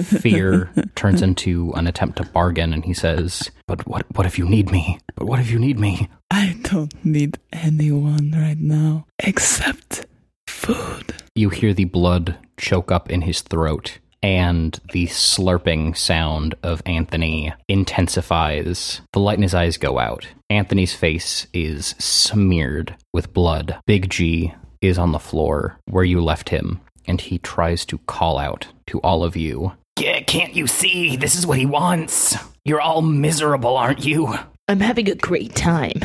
fear 0.05 0.71
turns 0.95 1.21
into 1.21 1.73
an 1.73 1.85
attempt 1.85 2.19
to 2.19 2.23
bargain, 2.23 2.71
and 2.71 2.85
he 2.85 2.93
says, 2.93 3.51
But 3.67 3.85
what, 3.85 4.05
what 4.15 4.25
if 4.25 4.39
you 4.39 4.47
need 4.47 4.71
me? 4.71 4.97
But 5.15 5.25
what 5.25 5.41
if 5.41 5.51
you 5.51 5.59
need 5.59 5.77
me? 5.77 6.07
I 6.31 6.57
don't 6.63 6.93
need 7.03 7.37
anyone 7.51 8.31
right 8.31 8.57
now 8.57 9.07
except 9.19 10.05
food. 10.47 11.15
You 11.35 11.49
hear 11.49 11.73
the 11.73 11.83
blood 11.83 12.37
choke 12.55 12.93
up 12.93 13.09
in 13.09 13.23
his 13.23 13.41
throat, 13.41 13.99
and 14.23 14.79
the 14.93 15.05
slurping 15.07 15.95
sound 15.95 16.55
of 16.63 16.81
Anthony 16.85 17.53
intensifies. 17.67 19.01
The 19.11 19.19
light 19.19 19.37
in 19.37 19.43
his 19.43 19.53
eyes 19.53 19.77
go 19.77 19.99
out. 19.99 20.27
Anthony's 20.49 20.95
face 20.95 21.45
is 21.53 21.87
smeared 21.99 22.95
with 23.11 23.33
blood. 23.33 23.77
Big 23.85 24.09
G 24.09 24.53
is 24.81 24.97
on 24.97 25.11
the 25.11 25.19
floor 25.19 25.77
where 25.85 26.05
you 26.05 26.23
left 26.23 26.49
him, 26.49 26.79
and 27.05 27.19
he 27.19 27.37
tries 27.37 27.85
to 27.85 27.97
call 27.99 28.39
out 28.39 28.67
to 28.87 28.99
all 29.01 29.23
of 29.23 29.35
you. 29.35 29.73
Yeah, 29.99 30.21
can't 30.21 30.55
you 30.55 30.67
see? 30.67 31.17
This 31.17 31.35
is 31.35 31.45
what 31.45 31.59
he 31.59 31.65
wants. 31.65 32.35
You're 32.65 32.81
all 32.81 33.01
miserable, 33.01 33.75
aren't 33.75 34.05
you? 34.05 34.33
I'm 34.67 34.79
having 34.79 35.09
a 35.09 35.15
great 35.15 35.53
time. 35.53 35.99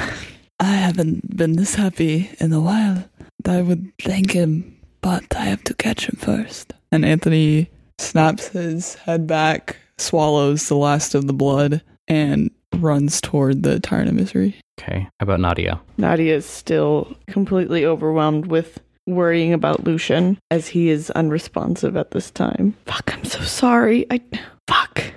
I 0.60 0.72
haven't 0.72 1.36
been 1.36 1.52
this 1.52 1.76
happy 1.76 2.30
in 2.40 2.52
a 2.52 2.60
while. 2.60 3.04
I 3.46 3.62
would 3.62 3.92
thank 4.02 4.32
him, 4.32 4.76
but 5.00 5.24
I 5.36 5.44
have 5.44 5.62
to 5.64 5.74
catch 5.74 6.06
him 6.06 6.16
first. 6.16 6.74
And 6.90 7.04
Anthony 7.04 7.70
snaps 7.98 8.48
his 8.48 8.94
head 8.94 9.26
back, 9.26 9.76
swallows 9.98 10.68
the 10.68 10.76
last 10.76 11.14
of 11.14 11.26
the 11.26 11.32
blood, 11.32 11.82
and 12.06 12.50
runs 12.74 13.20
toward 13.20 13.62
the 13.62 13.80
tyrant 13.80 14.08
of 14.08 14.14
misery. 14.14 14.56
Okay, 14.80 15.00
how 15.00 15.24
about 15.24 15.40
Nadia? 15.40 15.80
Nadia 15.96 16.36
is 16.36 16.46
still 16.46 17.16
completely 17.26 17.84
overwhelmed 17.84 18.46
with 18.46 18.78
worrying 19.06 19.52
about 19.52 19.84
Lucian 19.84 20.38
as 20.50 20.68
he 20.68 20.90
is 20.90 21.10
unresponsive 21.10 21.96
at 21.96 22.10
this 22.12 22.30
time. 22.30 22.76
Fuck, 22.86 23.14
I'm 23.14 23.24
so 23.24 23.40
sorry. 23.40 24.06
I. 24.10 24.20
Fuck. 24.68 25.12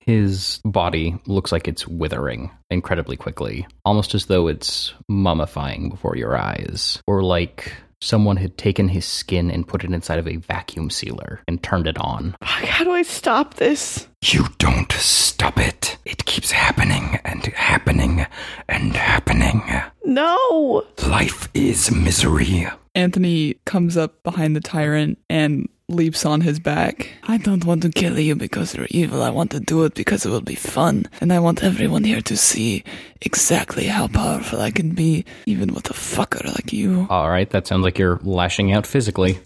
His 0.00 0.60
body 0.64 1.16
looks 1.26 1.52
like 1.52 1.68
it's 1.68 1.86
withering 1.86 2.50
incredibly 2.70 3.16
quickly, 3.16 3.66
almost 3.84 4.14
as 4.14 4.26
though 4.26 4.48
it's 4.48 4.94
mummifying 5.10 5.90
before 5.90 6.16
your 6.16 6.36
eyes, 6.36 7.00
or 7.06 7.22
like 7.22 7.72
someone 8.02 8.36
had 8.36 8.58
taken 8.58 8.88
his 8.88 9.04
skin 9.04 9.50
and 9.50 9.66
put 9.66 9.84
it 9.84 9.92
inside 9.92 10.18
of 10.18 10.28
a 10.28 10.36
vacuum 10.36 10.90
sealer 10.90 11.40
and 11.46 11.62
turned 11.62 11.86
it 11.86 11.98
on. 11.98 12.34
Fuck, 12.40 12.64
how 12.64 12.84
do 12.84 12.92
I 12.92 13.02
stop 13.02 13.54
this? 13.54 14.08
You 14.24 14.46
don't 14.58 14.92
stop 14.92 15.58
it. 15.58 15.96
It 16.04 16.24
keeps 16.24 16.50
happening 16.50 17.18
and 17.24 17.44
happening 17.46 18.26
and 18.68 18.94
happening. 18.96 19.62
No! 20.04 20.84
Life 21.06 21.48
is 21.54 21.90
misery. 21.90 22.66
Anthony 22.94 23.54
comes 23.64 23.96
up 23.96 24.22
behind 24.22 24.54
the 24.54 24.60
tyrant 24.60 25.18
and 25.30 25.68
leaps 25.92 26.24
on 26.26 26.40
his 26.40 26.58
back. 26.58 27.10
I 27.24 27.36
don't 27.36 27.64
want 27.64 27.82
to 27.82 27.90
kill 27.90 28.18
you 28.18 28.34
because 28.34 28.74
you're 28.74 28.88
evil. 28.90 29.22
I 29.22 29.30
want 29.30 29.50
to 29.52 29.60
do 29.60 29.84
it 29.84 29.94
because 29.94 30.26
it 30.26 30.30
will 30.30 30.40
be 30.40 30.54
fun. 30.54 31.06
And 31.20 31.32
I 31.32 31.38
want 31.38 31.62
everyone 31.62 32.04
here 32.04 32.22
to 32.22 32.36
see 32.36 32.82
exactly 33.20 33.84
how 33.86 34.08
powerful 34.08 34.60
I 34.60 34.70
can 34.70 34.90
be, 34.90 35.24
even 35.46 35.72
with 35.74 35.90
a 35.90 35.94
fucker 35.94 36.44
like 36.44 36.72
you. 36.72 37.06
All 37.10 37.28
right, 37.28 37.48
that 37.50 37.66
sounds 37.66 37.84
like 37.84 37.98
you're 37.98 38.20
lashing 38.22 38.72
out 38.72 38.86
physically. 38.86 39.38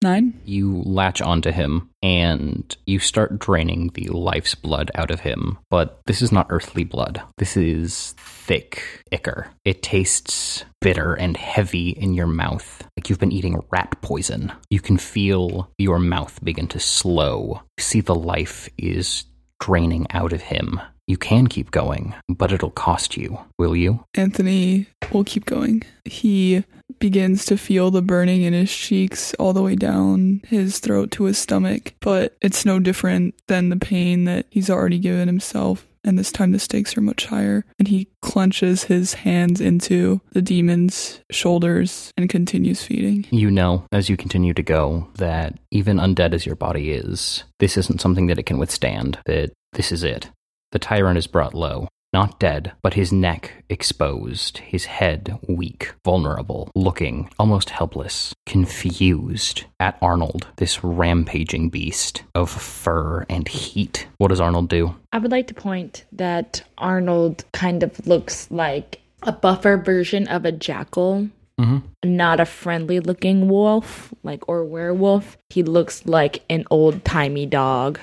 Nine? 0.00 0.40
You 0.44 0.82
latch 0.84 1.20
onto 1.20 1.50
him 1.50 1.90
and 2.02 2.76
you 2.86 3.00
start 3.00 3.40
draining 3.40 3.90
the 3.94 4.08
life's 4.10 4.54
blood 4.54 4.92
out 4.94 5.10
of 5.10 5.20
him. 5.20 5.58
But 5.70 6.00
this 6.06 6.22
is 6.22 6.30
not 6.30 6.46
earthly 6.50 6.84
blood. 6.84 7.20
This 7.38 7.56
is 7.56 8.14
thick 8.48 9.04
ichor. 9.12 9.50
It 9.66 9.82
tastes 9.82 10.64
bitter 10.80 11.12
and 11.12 11.36
heavy 11.36 11.90
in 11.90 12.14
your 12.14 12.26
mouth, 12.26 12.82
like 12.96 13.10
you've 13.10 13.18
been 13.18 13.30
eating 13.30 13.62
rat 13.70 14.00
poison. 14.00 14.50
You 14.70 14.80
can 14.80 14.96
feel 14.96 15.70
your 15.76 15.98
mouth 15.98 16.42
begin 16.42 16.66
to 16.68 16.80
slow. 16.80 17.60
You 17.76 17.82
see 17.84 18.00
the 18.00 18.14
life 18.14 18.70
is 18.78 19.26
draining 19.60 20.06
out 20.12 20.32
of 20.32 20.40
him. 20.40 20.80
You 21.06 21.18
can 21.18 21.46
keep 21.46 21.70
going, 21.70 22.14
but 22.28 22.50
it'll 22.50 22.70
cost 22.70 23.18
you. 23.18 23.38
Will 23.58 23.76
you? 23.76 24.04
Anthony 24.14 24.86
will 25.12 25.24
keep 25.24 25.44
going. 25.44 25.82
He 26.04 26.64
begins 27.00 27.44
to 27.46 27.58
feel 27.58 27.90
the 27.90 28.02
burning 28.02 28.42
in 28.42 28.54
his 28.54 28.74
cheeks 28.74 29.34
all 29.34 29.52
the 29.52 29.62
way 29.62 29.74
down 29.74 30.40
his 30.46 30.78
throat 30.78 31.10
to 31.12 31.24
his 31.24 31.38
stomach, 31.38 31.92
but 32.00 32.36
it's 32.40 32.64
no 32.64 32.78
different 32.78 33.34
than 33.46 33.68
the 33.68 33.76
pain 33.76 34.24
that 34.24 34.46
he's 34.50 34.70
already 34.70 34.98
given 34.98 35.28
himself. 35.28 35.86
And 36.04 36.18
this 36.18 36.32
time 36.32 36.52
the 36.52 36.58
stakes 36.58 36.96
are 36.96 37.00
much 37.02 37.26
higher. 37.26 37.64
And 37.78 37.88
he 37.88 38.08
clenches 38.22 38.84
his 38.84 39.14
hands 39.14 39.60
into 39.60 40.20
the 40.32 40.42
demon's 40.42 41.20
shoulders 41.30 42.12
and 42.16 42.28
continues 42.28 42.82
feeding. 42.82 43.26
You 43.30 43.50
know, 43.50 43.84
as 43.92 44.08
you 44.08 44.16
continue 44.16 44.54
to 44.54 44.62
go, 44.62 45.08
that 45.16 45.58
even 45.70 45.98
undead 45.98 46.32
as 46.32 46.46
your 46.46 46.56
body 46.56 46.92
is, 46.92 47.44
this 47.58 47.76
isn't 47.76 48.00
something 48.00 48.26
that 48.28 48.38
it 48.38 48.46
can 48.46 48.58
withstand, 48.58 49.18
that 49.26 49.52
this 49.72 49.92
is 49.92 50.02
it. 50.02 50.30
The 50.72 50.78
tyrant 50.78 51.18
is 51.18 51.26
brought 51.26 51.54
low. 51.54 51.88
Not 52.12 52.38
dead, 52.38 52.72
but 52.82 52.94
his 52.94 53.12
neck 53.12 53.64
exposed, 53.68 54.58
his 54.58 54.86
head 54.86 55.38
weak, 55.46 55.92
vulnerable, 56.04 56.70
looking 56.74 57.28
almost 57.38 57.70
helpless, 57.70 58.34
confused 58.46 59.64
at 59.78 59.98
Arnold, 60.00 60.46
this 60.56 60.82
rampaging 60.82 61.68
beast 61.68 62.22
of 62.34 62.50
fur 62.50 63.26
and 63.28 63.46
heat. 63.48 64.06
What 64.18 64.28
does 64.28 64.40
Arnold 64.40 64.68
do? 64.68 64.94
I 65.12 65.18
would 65.18 65.30
like 65.30 65.48
to 65.48 65.54
point 65.54 66.04
that 66.12 66.62
Arnold 66.78 67.44
kind 67.52 67.82
of 67.82 68.06
looks 68.06 68.50
like 68.50 69.00
a 69.22 69.32
buffer 69.32 69.76
version 69.76 70.28
of 70.28 70.44
a 70.44 70.52
jackal. 70.52 71.28
Mm-hmm. 71.60 71.78
Not 72.04 72.38
a 72.38 72.46
friendly 72.46 73.00
looking 73.00 73.48
wolf, 73.48 74.14
like 74.22 74.48
or 74.48 74.64
werewolf. 74.64 75.36
He 75.50 75.64
looks 75.64 76.06
like 76.06 76.44
an 76.48 76.64
old 76.70 77.04
timey 77.04 77.46
dog 77.46 77.98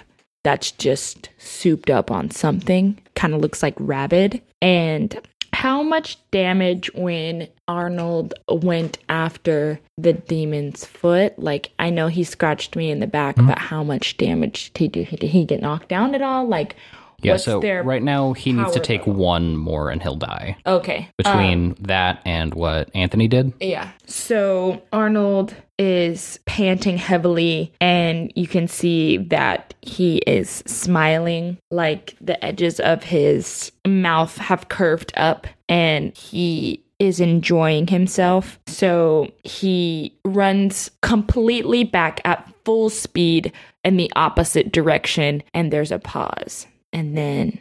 that's 0.45 0.71
just 0.71 1.29
souped 1.39 1.89
up 1.89 2.11
on 2.11 2.29
something. 2.29 3.01
Kind 3.15 3.33
of 3.33 3.41
looks 3.41 3.63
like 3.63 3.73
rabid. 3.79 4.43
And 4.61 5.19
how 5.53 5.81
much 5.81 6.19
damage 6.29 6.93
when 6.93 7.47
Arnold 7.67 8.35
went 8.47 8.99
after 9.09 9.79
the 9.97 10.13
demon's 10.13 10.85
foot? 10.85 11.37
Like, 11.39 11.71
I 11.79 11.89
know 11.89 12.09
he 12.09 12.23
scratched 12.23 12.75
me 12.75 12.91
in 12.91 12.99
the 12.99 13.07
back, 13.07 13.37
mm-hmm. 13.37 13.47
but 13.47 13.57
how 13.57 13.83
much 13.83 14.17
damage 14.17 14.71
did 14.73 14.79
he 14.79 14.87
do? 14.87 15.05
Did 15.05 15.23
he 15.23 15.45
get 15.45 15.61
knocked 15.61 15.89
down 15.89 16.13
at 16.13 16.21
all? 16.21 16.47
Like, 16.47 16.75
Yeah, 17.21 17.33
what's 17.33 17.45
so 17.45 17.59
their 17.59 17.83
right 17.83 18.03
now 18.03 18.33
he 18.33 18.51
needs 18.53 18.71
to 18.73 18.79
take 18.79 19.01
level? 19.07 19.13
one 19.13 19.57
more 19.57 19.89
and 19.89 20.01
he'll 20.01 20.15
die. 20.15 20.57
Okay. 20.65 21.09
Between 21.17 21.71
um, 21.71 21.75
that 21.81 22.21
and 22.25 22.53
what 22.53 22.89
Anthony 22.93 23.27
did? 23.27 23.53
Yeah. 23.59 23.91
So 24.05 24.81
Arnold 24.93 25.55
is 25.77 26.39
panting 26.45 26.97
heavily, 26.97 27.73
and 27.81 28.31
you 28.35 28.47
can 28.47 28.67
see 28.67 29.17
that 29.17 29.73
he 29.81 30.17
is 30.19 30.63
smiling, 30.65 31.57
like 31.71 32.15
the 32.21 32.43
edges 32.43 32.79
of 32.79 33.03
his 33.03 33.71
mouth 33.85 34.37
have 34.37 34.69
curved 34.69 35.11
up, 35.17 35.47
and 35.67 36.15
he 36.17 36.81
is 36.99 37.19
enjoying 37.19 37.87
himself. 37.87 38.59
So 38.67 39.31
he 39.43 40.17
runs 40.23 40.89
completely 41.01 41.83
back 41.83 42.21
at 42.23 42.49
full 42.63 42.89
speed 42.89 43.51
in 43.83 43.97
the 43.97 44.11
opposite 44.15 44.71
direction, 44.71 45.43
and 45.53 45.71
there's 45.71 45.91
a 45.91 45.99
pause. 45.99 46.67
And 46.95 47.17
then 47.17 47.59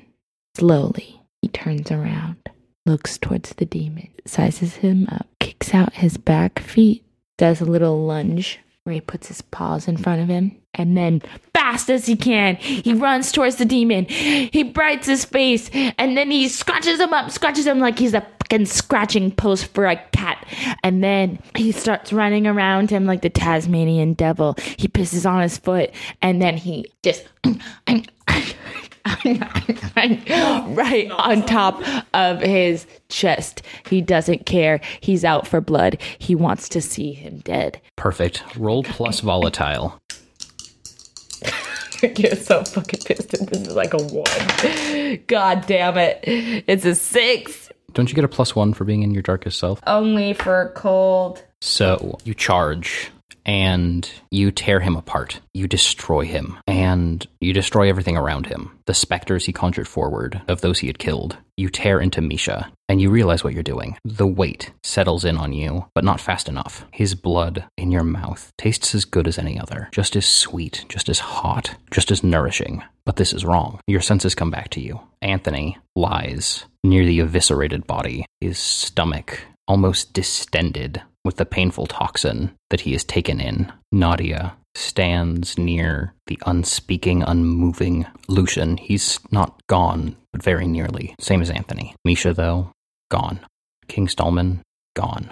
slowly 0.57 1.21
he 1.43 1.49
turns 1.49 1.91
around 1.91 2.37
looks 2.87 3.19
towards 3.19 3.51
the 3.55 3.65
demon, 3.65 4.09
sizes 4.25 4.77
him 4.77 5.09
up, 5.11 5.27
kicks 5.41 5.75
out 5.75 5.95
his 5.95 6.17
back 6.17 6.61
feet, 6.61 7.05
does 7.37 7.61
a 7.61 7.65
little 7.65 8.07
lunge 8.07 8.61
where 8.85 8.95
he 8.95 9.01
puts 9.01 9.27
his 9.27 9.43
paws 9.43 9.89
in 9.89 9.97
front 9.97 10.23
of 10.23 10.29
him, 10.29 10.55
and 10.75 10.97
then, 10.97 11.21
fast 11.53 11.91
as 11.91 12.07
he 12.07 12.15
can, 12.15 12.55
he 12.57 12.93
runs 12.93 13.33
towards 13.33 13.57
the 13.57 13.65
demon. 13.65 14.05
He 14.05 14.63
bites 14.63 15.07
his 15.07 15.25
face, 15.25 15.69
and 15.73 16.17
then 16.17 16.31
he 16.31 16.49
scratches 16.49 17.01
him 17.01 17.13
up, 17.13 17.31
scratches 17.33 17.67
him 17.67 17.81
like 17.81 17.99
he's 17.99 18.15
a 18.15 18.21
fucking 18.21 18.67
scratching 18.67 19.31
post 19.33 19.67
for 19.73 19.87
a 19.87 19.97
cat. 20.13 20.47
And 20.83 21.03
then 21.03 21.39
he 21.57 21.73
starts 21.73 22.13
running 22.13 22.47
around 22.47 22.91
him 22.91 23.07
like 23.07 23.23
the 23.23 23.31
Tasmanian 23.31 24.13
devil. 24.13 24.55
He 24.77 24.87
pisses 24.87 25.29
on 25.29 25.43
his 25.43 25.59
foot, 25.59 25.91
and 26.23 26.41
then 26.41 26.57
he 26.57 26.87
just. 27.03 27.27
right 29.25 31.11
on 31.11 31.45
top 31.45 31.83
of 32.15 32.41
his 32.41 32.87
chest. 33.09 33.63
He 33.89 34.01
doesn't 34.01 34.47
care. 34.47 34.81
He's 35.01 35.25
out 35.25 35.47
for 35.47 35.61
blood. 35.61 35.99
He 36.19 36.35
wants 36.35 36.69
to 36.71 36.81
see 36.81 37.13
him 37.13 37.39
dead. 37.39 37.81
Perfect. 37.97 38.43
Roll 38.57 38.83
plus 38.83 39.21
volatile. 39.21 40.01
You're 42.17 42.37
so 42.37 42.65
fucking 42.65 43.01
pissed 43.01 43.31
that 43.31 43.49
this 43.51 43.63
is 43.69 43.75
like 43.75 43.95
a 43.95 43.99
one. 43.99 45.21
God 45.27 45.67
damn 45.67 45.97
it. 45.97 46.21
It's 46.25 46.85
a 46.85 46.95
six. 46.95 47.71
Don't 47.93 48.09
you 48.09 48.15
get 48.15 48.25
a 48.25 48.29
plus 48.29 48.57
one 48.57 48.75
for 48.75 48.85
being 48.85 49.03
in 49.03 49.13
your 49.13 49.23
darkest 49.23 49.59
self? 49.59 49.81
Only 49.87 50.33
for 50.35 50.73
cold. 50.75 51.43
So 51.61 52.19
you 52.25 52.35
charge 52.35 53.11
and 53.45 54.11
you 54.31 54.51
tear 54.51 54.81
him 54.81 54.97
apart. 54.97 55.41
You 55.53 55.67
destroy 55.67 56.25
him 56.25 56.59
and 56.67 57.27
you 57.41 57.53
destroy 57.53 57.89
everything 57.89 58.17
around 58.17 58.47
him. 58.47 58.79
The 58.87 58.95
specters 58.95 59.45
he 59.45 59.53
conjured 59.53 59.89
forward 59.89 60.43
of 60.49 60.61
those 60.61 60.79
he 60.79 60.87
had 60.87 60.99
killed. 60.99 61.37
You 61.57 61.69
tear 61.69 62.01
into 62.01 62.21
Misha 62.21 62.71
and 62.89 63.01
you 63.01 63.11
realize 63.11 63.45
what 63.45 63.55
you're 63.55 63.63
doing. 63.63 63.97
The 64.05 64.27
weight 64.27 64.73
settles 64.83 65.25
in 65.25 65.37
on 65.37 65.53
you, 65.53 65.87
but 65.95 66.05
not 66.05 66.21
fast 66.21 66.49
enough. 66.49 66.85
His 66.91 67.15
blood 67.15 67.65
in 67.77 67.91
your 67.93 68.03
mouth 68.03 68.53
tastes 68.59 68.95
as 68.95 69.05
good 69.05 69.29
as 69.29 69.39
any 69.39 69.59
other, 69.59 69.89
just 69.93 70.17
as 70.17 70.27
sweet, 70.27 70.85
just 70.89 71.09
as 71.09 71.21
hot, 71.21 71.77
just 71.91 72.11
as 72.11 72.25
nourishing. 72.25 72.83
But 73.05 73.17
this 73.17 73.33
is 73.33 73.45
wrong. 73.45 73.81
Your 73.87 74.01
senses 74.01 74.35
come 74.35 74.51
back 74.51 74.71
to 74.71 74.81
you. 74.81 75.01
Anthony 75.23 75.79
lies 75.95 76.65
near 76.83 77.05
the 77.05 77.21
eviscerated 77.21 77.87
body, 77.87 78.27
his 78.41 78.59
stomach 78.59 79.41
almost 79.67 80.13
distended 80.13 81.03
with 81.25 81.37
the 81.37 81.47
painful 81.47 81.87
toxin 81.87 82.53
that 82.71 82.83
he 82.83 82.93
has 82.93 83.05
taken 83.05 83.41
in. 83.41 83.73
Nadia 83.91 84.57
stands 84.75 85.57
near 85.57 86.13
the 86.27 86.39
unspeaking, 86.47 87.23
unmoving 87.23 88.07
Lucian. 88.29 88.77
He's 88.77 89.21
not 89.31 89.61
gone, 89.69 90.17
but 90.33 90.43
very 90.43 90.67
nearly. 90.67 91.15
Same 91.21 91.41
as 91.41 91.51
Anthony. 91.51 91.95
Misha, 92.05 92.35
though, 92.35 92.73
gone. 93.11 93.41
King 93.89 94.09
Stallman, 94.09 94.63
gone. 94.95 95.31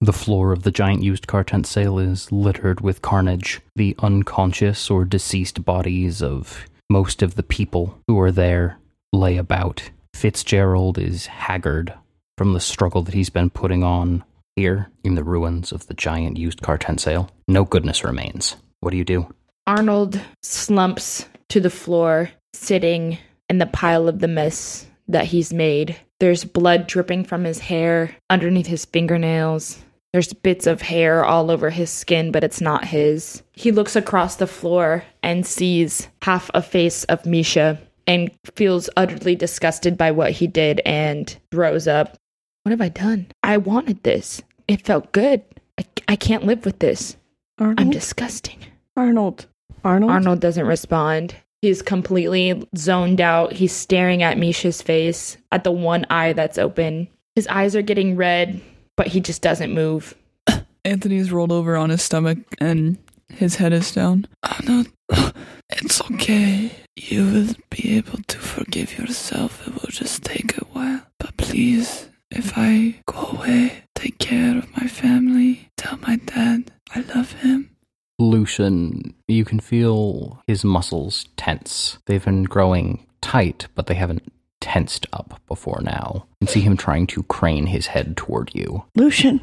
The 0.00 0.12
floor 0.12 0.52
of 0.52 0.62
the 0.62 0.70
giant 0.70 1.02
used 1.02 1.26
car 1.26 1.44
tent 1.44 1.66
sale 1.66 1.98
is 1.98 2.32
littered 2.32 2.80
with 2.80 3.02
carnage. 3.02 3.60
The 3.76 3.94
unconscious 3.98 4.90
or 4.90 5.04
deceased 5.04 5.64
bodies 5.64 6.22
of 6.22 6.64
most 6.88 7.22
of 7.22 7.34
the 7.34 7.42
people 7.42 7.98
who 8.08 8.18
are 8.18 8.32
there 8.32 8.78
lay 9.12 9.36
about. 9.36 9.90
Fitzgerald 10.14 10.98
is 10.98 11.26
haggard 11.26 11.92
from 12.38 12.54
the 12.54 12.60
struggle 12.60 13.02
that 13.02 13.14
he's 13.14 13.30
been 13.30 13.50
putting 13.50 13.84
on 13.84 14.24
here 14.56 14.90
in 15.04 15.14
the 15.14 15.24
ruins 15.24 15.72
of 15.72 15.86
the 15.86 15.94
giant 15.94 16.36
used 16.36 16.62
car 16.62 16.78
tent 16.78 17.00
sale. 17.00 17.30
No 17.48 17.64
goodness 17.64 18.04
remains. 18.04 18.56
What 18.80 18.90
do 18.90 18.96
you 18.96 19.04
do? 19.04 19.32
Arnold 19.66 20.20
slumps 20.42 21.26
to 21.50 21.60
the 21.60 21.70
floor, 21.70 22.30
sitting 22.52 23.18
in 23.48 23.58
the 23.58 23.66
pile 23.66 24.08
of 24.08 24.20
the 24.20 24.28
mess 24.28 24.86
that 25.08 25.26
he's 25.26 25.52
made. 25.52 25.96
There's 26.18 26.44
blood 26.44 26.86
dripping 26.86 27.24
from 27.24 27.44
his 27.44 27.58
hair 27.58 28.16
underneath 28.28 28.66
his 28.66 28.84
fingernails. 28.84 29.82
There's 30.12 30.32
bits 30.32 30.66
of 30.66 30.82
hair 30.82 31.24
all 31.24 31.50
over 31.50 31.70
his 31.70 31.90
skin, 31.90 32.32
but 32.32 32.42
it's 32.42 32.60
not 32.60 32.84
his. 32.84 33.42
He 33.52 33.70
looks 33.70 33.94
across 33.94 34.36
the 34.36 34.46
floor 34.46 35.04
and 35.22 35.46
sees 35.46 36.08
half 36.22 36.50
a 36.52 36.62
face 36.62 37.04
of 37.04 37.26
Misha 37.26 37.78
and 38.06 38.30
feels 38.56 38.90
utterly 38.96 39.36
disgusted 39.36 39.96
by 39.96 40.10
what 40.10 40.32
he 40.32 40.48
did 40.48 40.80
and 40.84 41.36
throws 41.52 41.86
up. 41.86 42.16
What 42.62 42.70
have 42.70 42.80
I 42.80 42.88
done? 42.88 43.28
I 43.42 43.56
wanted 43.56 44.02
this. 44.02 44.42
It 44.68 44.84
felt 44.84 45.12
good. 45.12 45.42
I, 45.78 45.84
I 46.08 46.16
can't 46.16 46.44
live 46.44 46.64
with 46.64 46.78
this. 46.78 47.16
Arnold. 47.58 47.80
I'm 47.80 47.90
disgusting. 47.90 48.58
Arnold. 48.96 49.46
Arnold. 49.84 50.10
Arnold 50.10 50.40
doesn't 50.40 50.66
respond. 50.66 51.34
He's 51.62 51.82
completely 51.82 52.66
zoned 52.76 53.20
out. 53.20 53.52
He's 53.52 53.72
staring 53.72 54.22
at 54.22 54.38
Misha's 54.38 54.82
face, 54.82 55.36
at 55.52 55.64
the 55.64 55.72
one 55.72 56.06
eye 56.10 56.32
that's 56.32 56.58
open. 56.58 57.08
His 57.34 57.46
eyes 57.48 57.76
are 57.76 57.82
getting 57.82 58.16
red, 58.16 58.60
but 58.96 59.06
he 59.08 59.20
just 59.20 59.42
doesn't 59.42 59.72
move. 59.72 60.14
Anthony's 60.84 61.32
rolled 61.32 61.52
over 61.52 61.76
on 61.76 61.90
his 61.90 62.02
stomach 62.02 62.38
and 62.60 62.98
his 63.28 63.56
head 63.56 63.72
is 63.72 63.92
down. 63.92 64.26
Anna, 64.42 64.84
it's 65.70 66.00
okay. 66.10 66.72
You 66.96 67.24
will 67.24 67.54
be 67.70 67.96
able 67.96 68.18
to 68.18 68.38
forgive 68.38 68.98
yourself. 68.98 69.66
It 69.66 69.74
will 69.74 69.90
just 69.90 70.24
take 70.24 70.58
a 70.58 70.64
while. 70.66 71.02
But 71.18 71.36
please, 71.36 72.09
if 72.30 72.52
I 72.56 73.00
go 73.06 73.36
away, 73.38 73.82
take 73.94 74.18
care 74.18 74.56
of 74.58 74.70
my 74.76 74.86
family. 74.86 75.68
Tell 75.76 75.98
my 75.98 76.16
dad 76.16 76.70
I 76.94 77.00
love 77.14 77.32
him. 77.32 77.70
Lucian, 78.18 79.14
you 79.28 79.44
can 79.44 79.60
feel 79.60 80.42
his 80.46 80.64
muscles 80.64 81.26
tense. 81.36 81.98
They've 82.06 82.24
been 82.24 82.44
growing 82.44 83.06
tight, 83.22 83.66
but 83.74 83.86
they 83.86 83.94
haven't 83.94 84.30
tensed 84.60 85.06
up 85.12 85.40
before 85.48 85.80
now. 85.82 86.26
You 86.40 86.46
can 86.46 86.52
see 86.52 86.60
him 86.60 86.76
trying 86.76 87.06
to 87.08 87.22
crane 87.24 87.66
his 87.66 87.86
head 87.88 88.16
toward 88.16 88.54
you. 88.54 88.84
Lucian. 88.94 89.40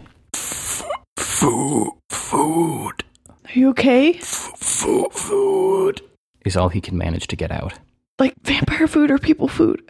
Food, 1.17 1.91
food, 2.09 3.03
Are 3.45 3.51
you 3.53 3.69
okay? 3.69 4.13
food, 4.19 5.11
food. 5.11 6.01
Is 6.45 6.55
all 6.55 6.69
he 6.69 6.81
can 6.81 6.97
manage 6.97 7.27
to 7.27 7.35
get 7.35 7.51
out. 7.51 7.73
Like 8.19 8.33
vampire 8.43 8.87
food 8.87 9.11
or 9.11 9.17
people 9.17 9.47
food? 9.47 9.81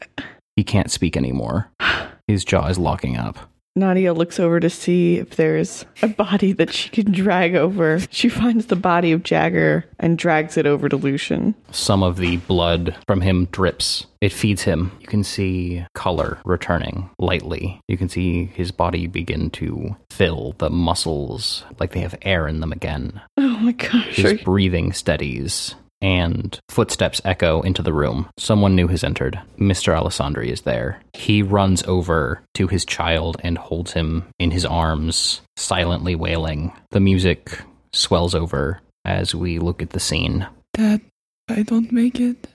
He 0.56 0.64
can't 0.64 0.90
speak 0.92 1.16
anymore. 1.18 1.70
His 2.28 2.44
jaw 2.44 2.68
is 2.68 2.78
locking 2.78 3.18
up. 3.18 3.38
Nadia 3.78 4.12
looks 4.12 4.40
over 4.40 4.60
to 4.60 4.70
see 4.72 5.18
if 5.18 5.36
there's 5.36 5.86
a 6.02 6.08
body 6.08 6.52
that 6.52 6.74
she 6.74 6.90
can 6.90 7.12
drag 7.12 7.54
over. 7.54 8.00
She 8.10 8.28
finds 8.28 8.66
the 8.66 8.76
body 8.76 9.12
of 9.12 9.22
Jagger 9.22 9.86
and 10.00 10.18
drags 10.18 10.58
it 10.58 10.66
over 10.66 10.90
to 10.90 10.98
Lucian. 10.98 11.54
Some 11.72 12.02
of 12.02 12.18
the 12.18 12.38
blood 12.38 12.96
from 13.08 13.22
him 13.22 13.46
drips. 13.52 14.08
It 14.20 14.34
feeds 14.34 14.64
him. 14.64 14.92
You 15.00 15.06
can 15.06 15.24
see 15.24 15.86
color 15.94 16.40
returning 16.44 17.10
lightly. 17.20 17.80
You 17.88 17.98
can 17.98 18.10
see 18.10 18.46
his 18.46 18.72
body 18.72 19.06
begin 19.06 19.52
to 19.52 19.96
fill 20.10 20.56
the 20.58 20.72
muscles 20.72 21.64
like 21.80 21.92
they 21.92 22.00
have 22.00 22.16
air 22.24 22.48
in 22.48 22.62
them 22.62 22.72
again. 22.72 23.22
Oh 23.38 23.60
my 23.60 23.74
gosh. 23.74 24.16
His 24.16 24.42
breathing 24.42 24.92
steadies. 24.92 25.76
And 26.02 26.60
footsteps 26.70 27.22
echo 27.26 27.62
into 27.62 27.82
the 27.82 27.94
room. 27.94 28.30
Someone 28.38 28.76
new 28.76 28.88
has 28.88 29.04
entered. 29.04 29.40
Mr. 29.58 29.98
Alessandri 29.98 30.50
is 30.50 30.62
there. 30.62 31.02
He 31.14 31.42
runs 31.42 31.84
over 31.84 32.42
to 32.56 32.68
his 32.68 32.86
child 32.86 33.38
and 33.42 33.58
holds 33.58 33.94
him 33.94 34.26
in 34.40 34.52
his 34.52 34.66
arms, 34.66 35.42
silently 35.56 36.16
wailing. 36.16 36.72
The 36.92 37.00
music 37.00 37.62
swells 37.94 38.36
over 38.36 38.82
as 39.06 39.34
we 39.34 39.60
look 39.60 39.82
at 39.82 39.92
the 39.92 40.00
scene. 40.00 40.48
Dad, 40.74 41.02
I 41.50 41.64
don't 41.64 41.92
make 41.92 42.20
it. 42.20 42.48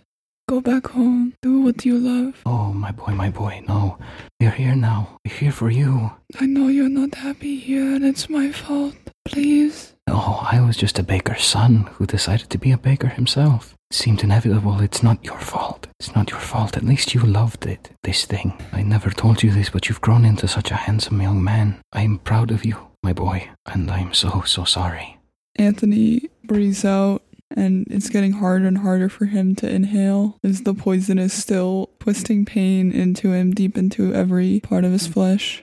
Go 0.48 0.61
back 0.61 0.88
home. 0.88 1.35
Do 1.40 1.62
what 1.62 1.85
you 1.85 1.98
love. 1.98 2.42
Oh, 2.44 2.72
my 2.72 2.90
boy, 2.90 3.12
my 3.12 3.31
boy, 3.31 3.62
no. 3.66 3.96
We're 4.40 4.50
here 4.50 4.74
now. 4.74 5.16
We're 5.24 5.35
here 5.35 5.52
for 5.52 5.70
you. 5.70 6.11
I 6.38 6.46
know 6.46 6.68
you're 6.68 6.88
not 6.88 7.14
happy 7.14 7.57
here, 7.59 7.94
and 7.94 8.05
it's 8.05 8.28
my 8.28 8.50
fault. 8.52 8.94
Please. 9.24 9.94
Oh, 10.09 10.47
I 10.51 10.61
was 10.61 10.77
just 10.77 10.99
a 10.99 11.03
baker's 11.03 11.45
son 11.45 11.88
who 11.95 12.07
decided 12.07 12.51
to 12.51 12.59
be 12.59 12.73
a 12.73 12.79
baker 12.79 13.09
himself. 13.09 13.75
It 13.91 13.97
seemed 13.97 14.23
inevitable. 14.23 14.81
It's 14.81 15.03
not 15.03 15.25
your 15.25 15.38
fault. 15.38 15.87
It's 16.01 16.15
not 16.15 16.31
your 16.31 16.41
fault. 16.41 16.77
At 16.77 16.83
least 16.85 17.15
you 17.15 17.21
loved 17.21 17.67
it, 17.67 17.91
this 18.03 18.25
thing. 18.25 18.61
I 18.73 18.83
never 18.83 19.11
told 19.11 19.43
you 19.43 19.53
this, 19.53 19.71
but 19.71 19.88
you've 19.88 20.01
grown 20.01 20.25
into 20.25 20.49
such 20.49 20.71
a 20.71 20.77
handsome 20.77 21.23
young 21.23 21.43
man. 21.43 21.81
I'm 21.93 22.19
proud 22.19 22.51
of 22.51 22.65
you, 22.65 22.77
my 23.03 23.12
boy, 23.12 23.49
and 23.67 23.91
I'm 23.91 24.12
so, 24.12 24.43
so 24.43 24.65
sorry. 24.65 25.19
Anthony 25.57 26.29
breathes 26.45 26.85
out, 26.85 27.23
and 27.55 27.87
it's 27.91 28.09
getting 28.09 28.33
harder 28.33 28.67
and 28.67 28.79
harder 28.79 29.09
for 29.09 29.27
him 29.27 29.55
to 29.57 29.71
inhale 29.71 30.38
as 30.43 30.62
the 30.62 30.75
poison 30.75 31.19
is 31.19 31.33
still 31.33 31.91
twisting 32.01 32.45
pain 32.45 32.91
into 32.91 33.33
him 33.33 33.53
deep 33.53 33.77
into 33.77 34.15
every 34.15 34.61
part 34.61 34.85
of 34.85 34.93
his 34.93 35.07
flesh. 35.07 35.62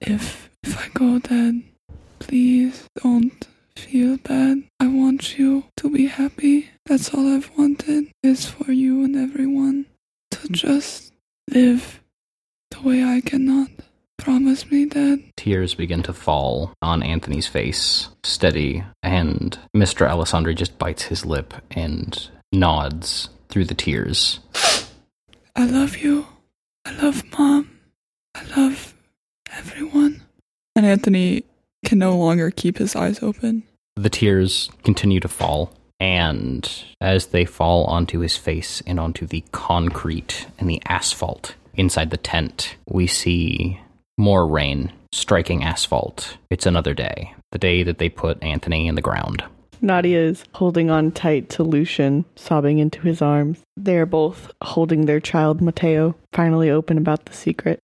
If 0.00 0.50
if 0.62 0.78
I 0.78 0.88
go, 0.92 1.18
Dad, 1.18 1.62
please 2.18 2.88
don't 3.02 3.46
feel 3.78 4.16
bad. 4.18 4.64
I 4.80 4.88
want 4.88 5.38
you 5.38 5.64
to 5.78 5.90
be 5.90 6.06
happy. 6.06 6.70
That's 6.86 7.12
all 7.12 7.34
I've 7.34 7.50
wanted 7.56 8.10
is 8.22 8.46
for 8.46 8.72
you 8.72 9.04
and 9.04 9.16
everyone 9.16 9.86
to 10.32 10.48
mm. 10.48 10.52
just 10.52 11.12
live 11.50 12.02
the 12.70 12.80
way 12.82 13.04
I 13.04 13.20
cannot. 13.20 13.68
Promise 14.18 14.70
me, 14.70 14.86
that. 14.86 15.22
Tears 15.36 15.74
begin 15.74 16.02
to 16.04 16.12
fall 16.12 16.72
on 16.82 17.02
Anthony's 17.02 17.46
face, 17.46 18.08
steady, 18.24 18.82
and 19.02 19.58
Mr. 19.76 20.08
Alessandri 20.08 20.56
just 20.56 20.78
bites 20.78 21.04
his 21.04 21.24
lip 21.24 21.54
and 21.70 22.28
nods 22.50 23.28
through 23.48 23.66
the 23.66 23.74
tears. 23.74 24.40
I 25.54 25.66
love 25.66 25.98
you. 25.98 26.26
I 26.84 26.92
love 27.02 27.22
Mom. 27.38 27.78
I 28.34 28.42
love 28.56 28.94
everyone. 29.52 30.22
And 30.74 30.86
Anthony 30.86 31.44
can 31.86 31.98
no 31.98 32.16
longer 32.16 32.50
keep 32.50 32.76
his 32.76 32.94
eyes 32.94 33.22
open. 33.22 33.62
The 33.94 34.10
tears 34.10 34.68
continue 34.84 35.20
to 35.20 35.28
fall, 35.28 35.72
and 35.98 36.70
as 37.00 37.28
they 37.28 37.46
fall 37.46 37.84
onto 37.84 38.18
his 38.18 38.36
face 38.36 38.82
and 38.86 39.00
onto 39.00 39.26
the 39.26 39.42
concrete 39.52 40.46
and 40.58 40.68
the 40.68 40.82
asphalt 40.84 41.54
inside 41.74 42.10
the 42.10 42.18
tent, 42.18 42.76
we 42.86 43.06
see 43.06 43.80
more 44.18 44.46
rain 44.46 44.92
striking 45.12 45.62
asphalt. 45.62 46.36
It's 46.50 46.66
another 46.66 46.92
day, 46.92 47.34
the 47.52 47.58
day 47.58 47.82
that 47.84 47.98
they 47.98 48.10
put 48.10 48.42
Anthony 48.42 48.88
in 48.88 48.96
the 48.96 49.00
ground. 49.00 49.44
Nadia 49.80 50.20
is 50.20 50.44
holding 50.54 50.90
on 50.90 51.12
tight 51.12 51.48
to 51.50 51.62
Lucian, 51.62 52.24
sobbing 52.34 52.78
into 52.78 53.00
his 53.02 53.22
arms. 53.22 53.60
They 53.76 53.96
are 53.96 54.06
both 54.06 54.50
holding 54.62 55.06
their 55.06 55.20
child, 55.20 55.60
Mateo, 55.60 56.16
finally 56.32 56.70
open 56.70 56.98
about 56.98 57.26
the 57.26 57.34
secret. 57.34 57.78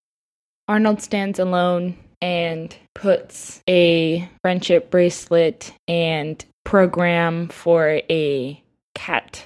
Arnold 0.67 1.01
stands 1.01 1.39
alone 1.39 1.95
and 2.23 2.73
puts 2.95 3.61
a 3.69 4.27
friendship 4.41 4.89
bracelet 4.89 5.73
and 5.89 6.43
program 6.63 7.49
for 7.49 8.01
a 8.09 8.63
cat 8.95 9.45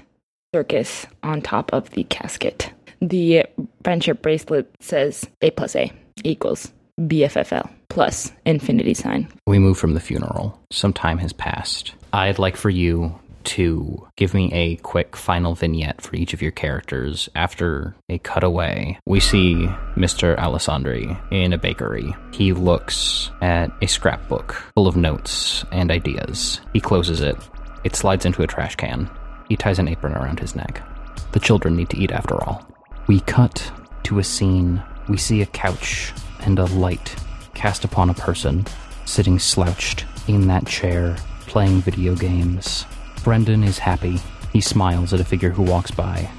circus 0.53 1.07
on 1.23 1.41
top 1.41 1.73
of 1.73 1.89
the 1.91 2.03
casket. 2.03 2.71
The 3.01 3.45
friendship 3.83 4.21
bracelet 4.21 4.71
says 4.79 5.25
A 5.41 5.49
plus 5.49 5.75
A 5.75 5.91
equals 6.23 6.71
BFFL 7.01 7.67
plus 7.89 8.31
infinity 8.45 8.93
sign. 8.93 9.27
We 9.47 9.57
move 9.57 9.79
from 9.79 9.95
the 9.95 9.99
funeral. 9.99 10.59
Some 10.71 10.93
time 10.93 11.17
has 11.17 11.33
passed. 11.33 11.93
I'd 12.13 12.37
like 12.37 12.55
for 12.55 12.69
you 12.69 13.19
to 13.47 14.07
give 14.15 14.33
me 14.33 14.51
a 14.53 14.75
quick 14.77 15.15
final 15.15 15.55
vignette 15.55 16.01
for 16.01 16.15
each 16.15 16.33
of 16.33 16.41
your 16.41 16.51
characters. 16.51 17.29
After 17.35 17.95
a 18.09 18.19
cutaway, 18.19 18.99
we 19.05 19.19
see 19.19 19.67
Mr. 19.95 20.37
Alessandri 20.37 21.17
in 21.31 21.53
a 21.53 21.57
bakery. 21.57 22.15
He 22.31 22.53
looks 22.53 23.31
at 23.41 23.71
a 23.81 23.87
scrapbook 23.87 24.53
full 24.75 24.87
of 24.87 24.95
notes 24.95 25.65
and 25.71 25.91
ideas. 25.91 26.61
He 26.73 26.79
closes 26.79 27.21
it. 27.21 27.37
It 27.83 27.95
slides 27.95 28.25
into 28.25 28.43
a 28.43 28.47
trash 28.47 28.75
can. 28.75 29.09
He 29.49 29.55
ties 29.55 29.79
an 29.79 29.87
apron 29.87 30.13
around 30.13 30.39
his 30.39 30.55
neck. 30.55 30.83
The 31.31 31.39
children 31.39 31.75
need 31.75 31.89
to 31.89 31.97
eat 31.97 32.11
after 32.11 32.35
all. 32.43 32.67
We 33.07 33.21
cut 33.21 33.71
to 34.03 34.19
a 34.19 34.23
scene. 34.23 34.83
We 35.07 35.17
see 35.17 35.41
a 35.41 35.45
couch 35.47 36.13
and 36.41 36.59
a 36.59 36.65
light 36.65 37.15
cast 37.53 37.83
upon 37.85 38.09
a 38.09 38.13
person 38.13 38.65
sitting 39.05 39.39
slouched 39.39 40.05
in 40.27 40.47
that 40.47 40.67
chair, 40.67 41.15
playing 41.47 41.81
video 41.81 42.13
games. 42.15 42.85
Brendan 43.27 43.61
is 43.61 43.77
happy. 43.77 44.21
He 44.53 44.61
smiles 44.61 45.13
at 45.13 45.19
a 45.19 45.25
figure 45.25 45.49
who 45.49 45.61
walks 45.61 45.91
by. 45.91 46.29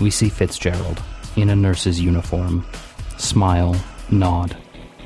We 0.00 0.10
see 0.10 0.28
Fitzgerald 0.28 1.00
in 1.36 1.48
a 1.48 1.54
nurse's 1.54 2.00
uniform. 2.00 2.66
Smile, 3.18 3.76
nod, 4.10 4.56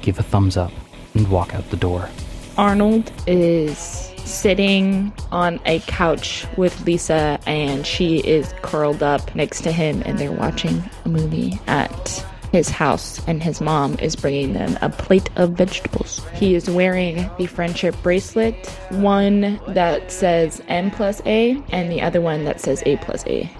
give 0.00 0.18
a 0.18 0.22
thumbs 0.22 0.56
up, 0.56 0.72
and 1.12 1.28
walk 1.28 1.54
out 1.54 1.68
the 1.68 1.76
door. 1.76 2.08
Arnold 2.56 3.12
is 3.26 3.76
sitting 4.24 5.12
on 5.30 5.60
a 5.66 5.80
couch 5.80 6.46
with 6.56 6.86
Lisa, 6.86 7.38
and 7.44 7.86
she 7.86 8.20
is 8.20 8.54
curled 8.62 9.02
up 9.02 9.34
next 9.34 9.60
to 9.64 9.70
him, 9.70 10.02
and 10.06 10.18
they're 10.18 10.32
watching 10.32 10.82
a 11.04 11.10
movie 11.10 11.60
at 11.66 12.24
his 12.52 12.70
house, 12.70 13.20
and 13.26 13.42
his 13.42 13.60
mom 13.60 13.98
is 13.98 14.16
bringing 14.16 14.52
them 14.54 14.78
a 14.80 14.88
plate 14.88 15.28
of 15.36 15.50
vegetables. 15.50 16.24
He 16.34 16.54
is 16.54 16.68
wearing 16.68 17.28
the 17.38 17.46
friendship 17.46 17.94
bracelet, 18.02 18.66
one 18.90 19.60
that 19.68 20.10
says 20.10 20.62
N 20.68 20.90
plus 20.90 21.20
A, 21.26 21.62
and 21.70 21.90
the 21.90 22.00
other 22.00 22.20
one 22.20 22.44
that 22.44 22.60
says 22.60 22.82
A 22.86 22.96
plus 22.98 23.26
A. 23.26 23.50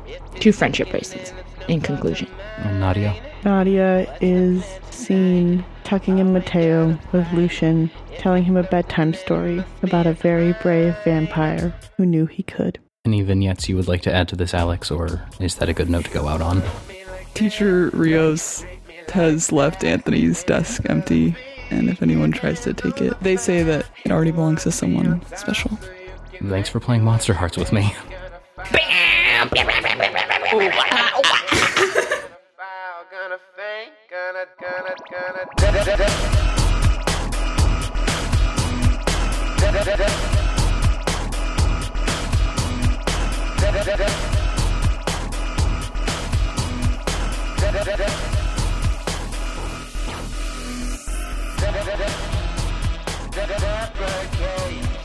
Two 0.40 0.52
friendship 0.52 0.90
bracelets, 0.90 1.32
in 1.68 1.80
conclusion. 1.80 2.28
And 2.58 2.80
Nadia? 2.80 3.14
Nadia 3.44 4.16
is 4.20 4.64
seen 4.90 5.64
tucking 5.84 6.18
in 6.18 6.32
Mateo 6.32 6.98
with 7.12 7.30
Lucian, 7.32 7.90
telling 8.18 8.44
him 8.44 8.56
a 8.56 8.62
bedtime 8.62 9.14
story 9.14 9.64
about 9.82 10.06
a 10.06 10.12
very 10.12 10.52
brave 10.60 10.96
vampire 11.04 11.74
who 11.96 12.04
knew 12.04 12.26
he 12.26 12.42
could. 12.42 12.78
Any 13.04 13.22
vignettes 13.22 13.68
you 13.68 13.76
would 13.76 13.88
like 13.88 14.02
to 14.02 14.14
add 14.14 14.28
to 14.28 14.36
this, 14.36 14.52
Alex, 14.52 14.90
or 14.90 15.24
is 15.40 15.54
that 15.56 15.68
a 15.68 15.72
good 15.72 15.88
note 15.88 16.04
to 16.06 16.10
go 16.10 16.28
out 16.28 16.42
on? 16.42 16.62
Teacher 17.34 17.90
Rios 17.94 18.64
has 19.10 19.52
left 19.52 19.84
Anthony's 19.84 20.42
desk 20.44 20.82
empty, 20.86 21.36
and 21.70 21.88
if 21.88 22.02
anyone 22.02 22.32
tries 22.32 22.60
to 22.60 22.74
take 22.74 23.00
it, 23.00 23.18
they 23.20 23.36
say 23.36 23.62
that 23.62 23.86
it 24.04 24.12
already 24.12 24.30
belongs 24.30 24.62
to 24.64 24.72
someone 24.72 25.24
special. 25.36 25.78
Thanks 26.48 26.68
for 26.68 26.80
playing 26.80 27.02
Monster 27.02 27.34
Hearts 27.34 27.56
with 27.56 27.72
me. 27.72 27.94
That's 51.84 52.00
okay. 54.00 54.97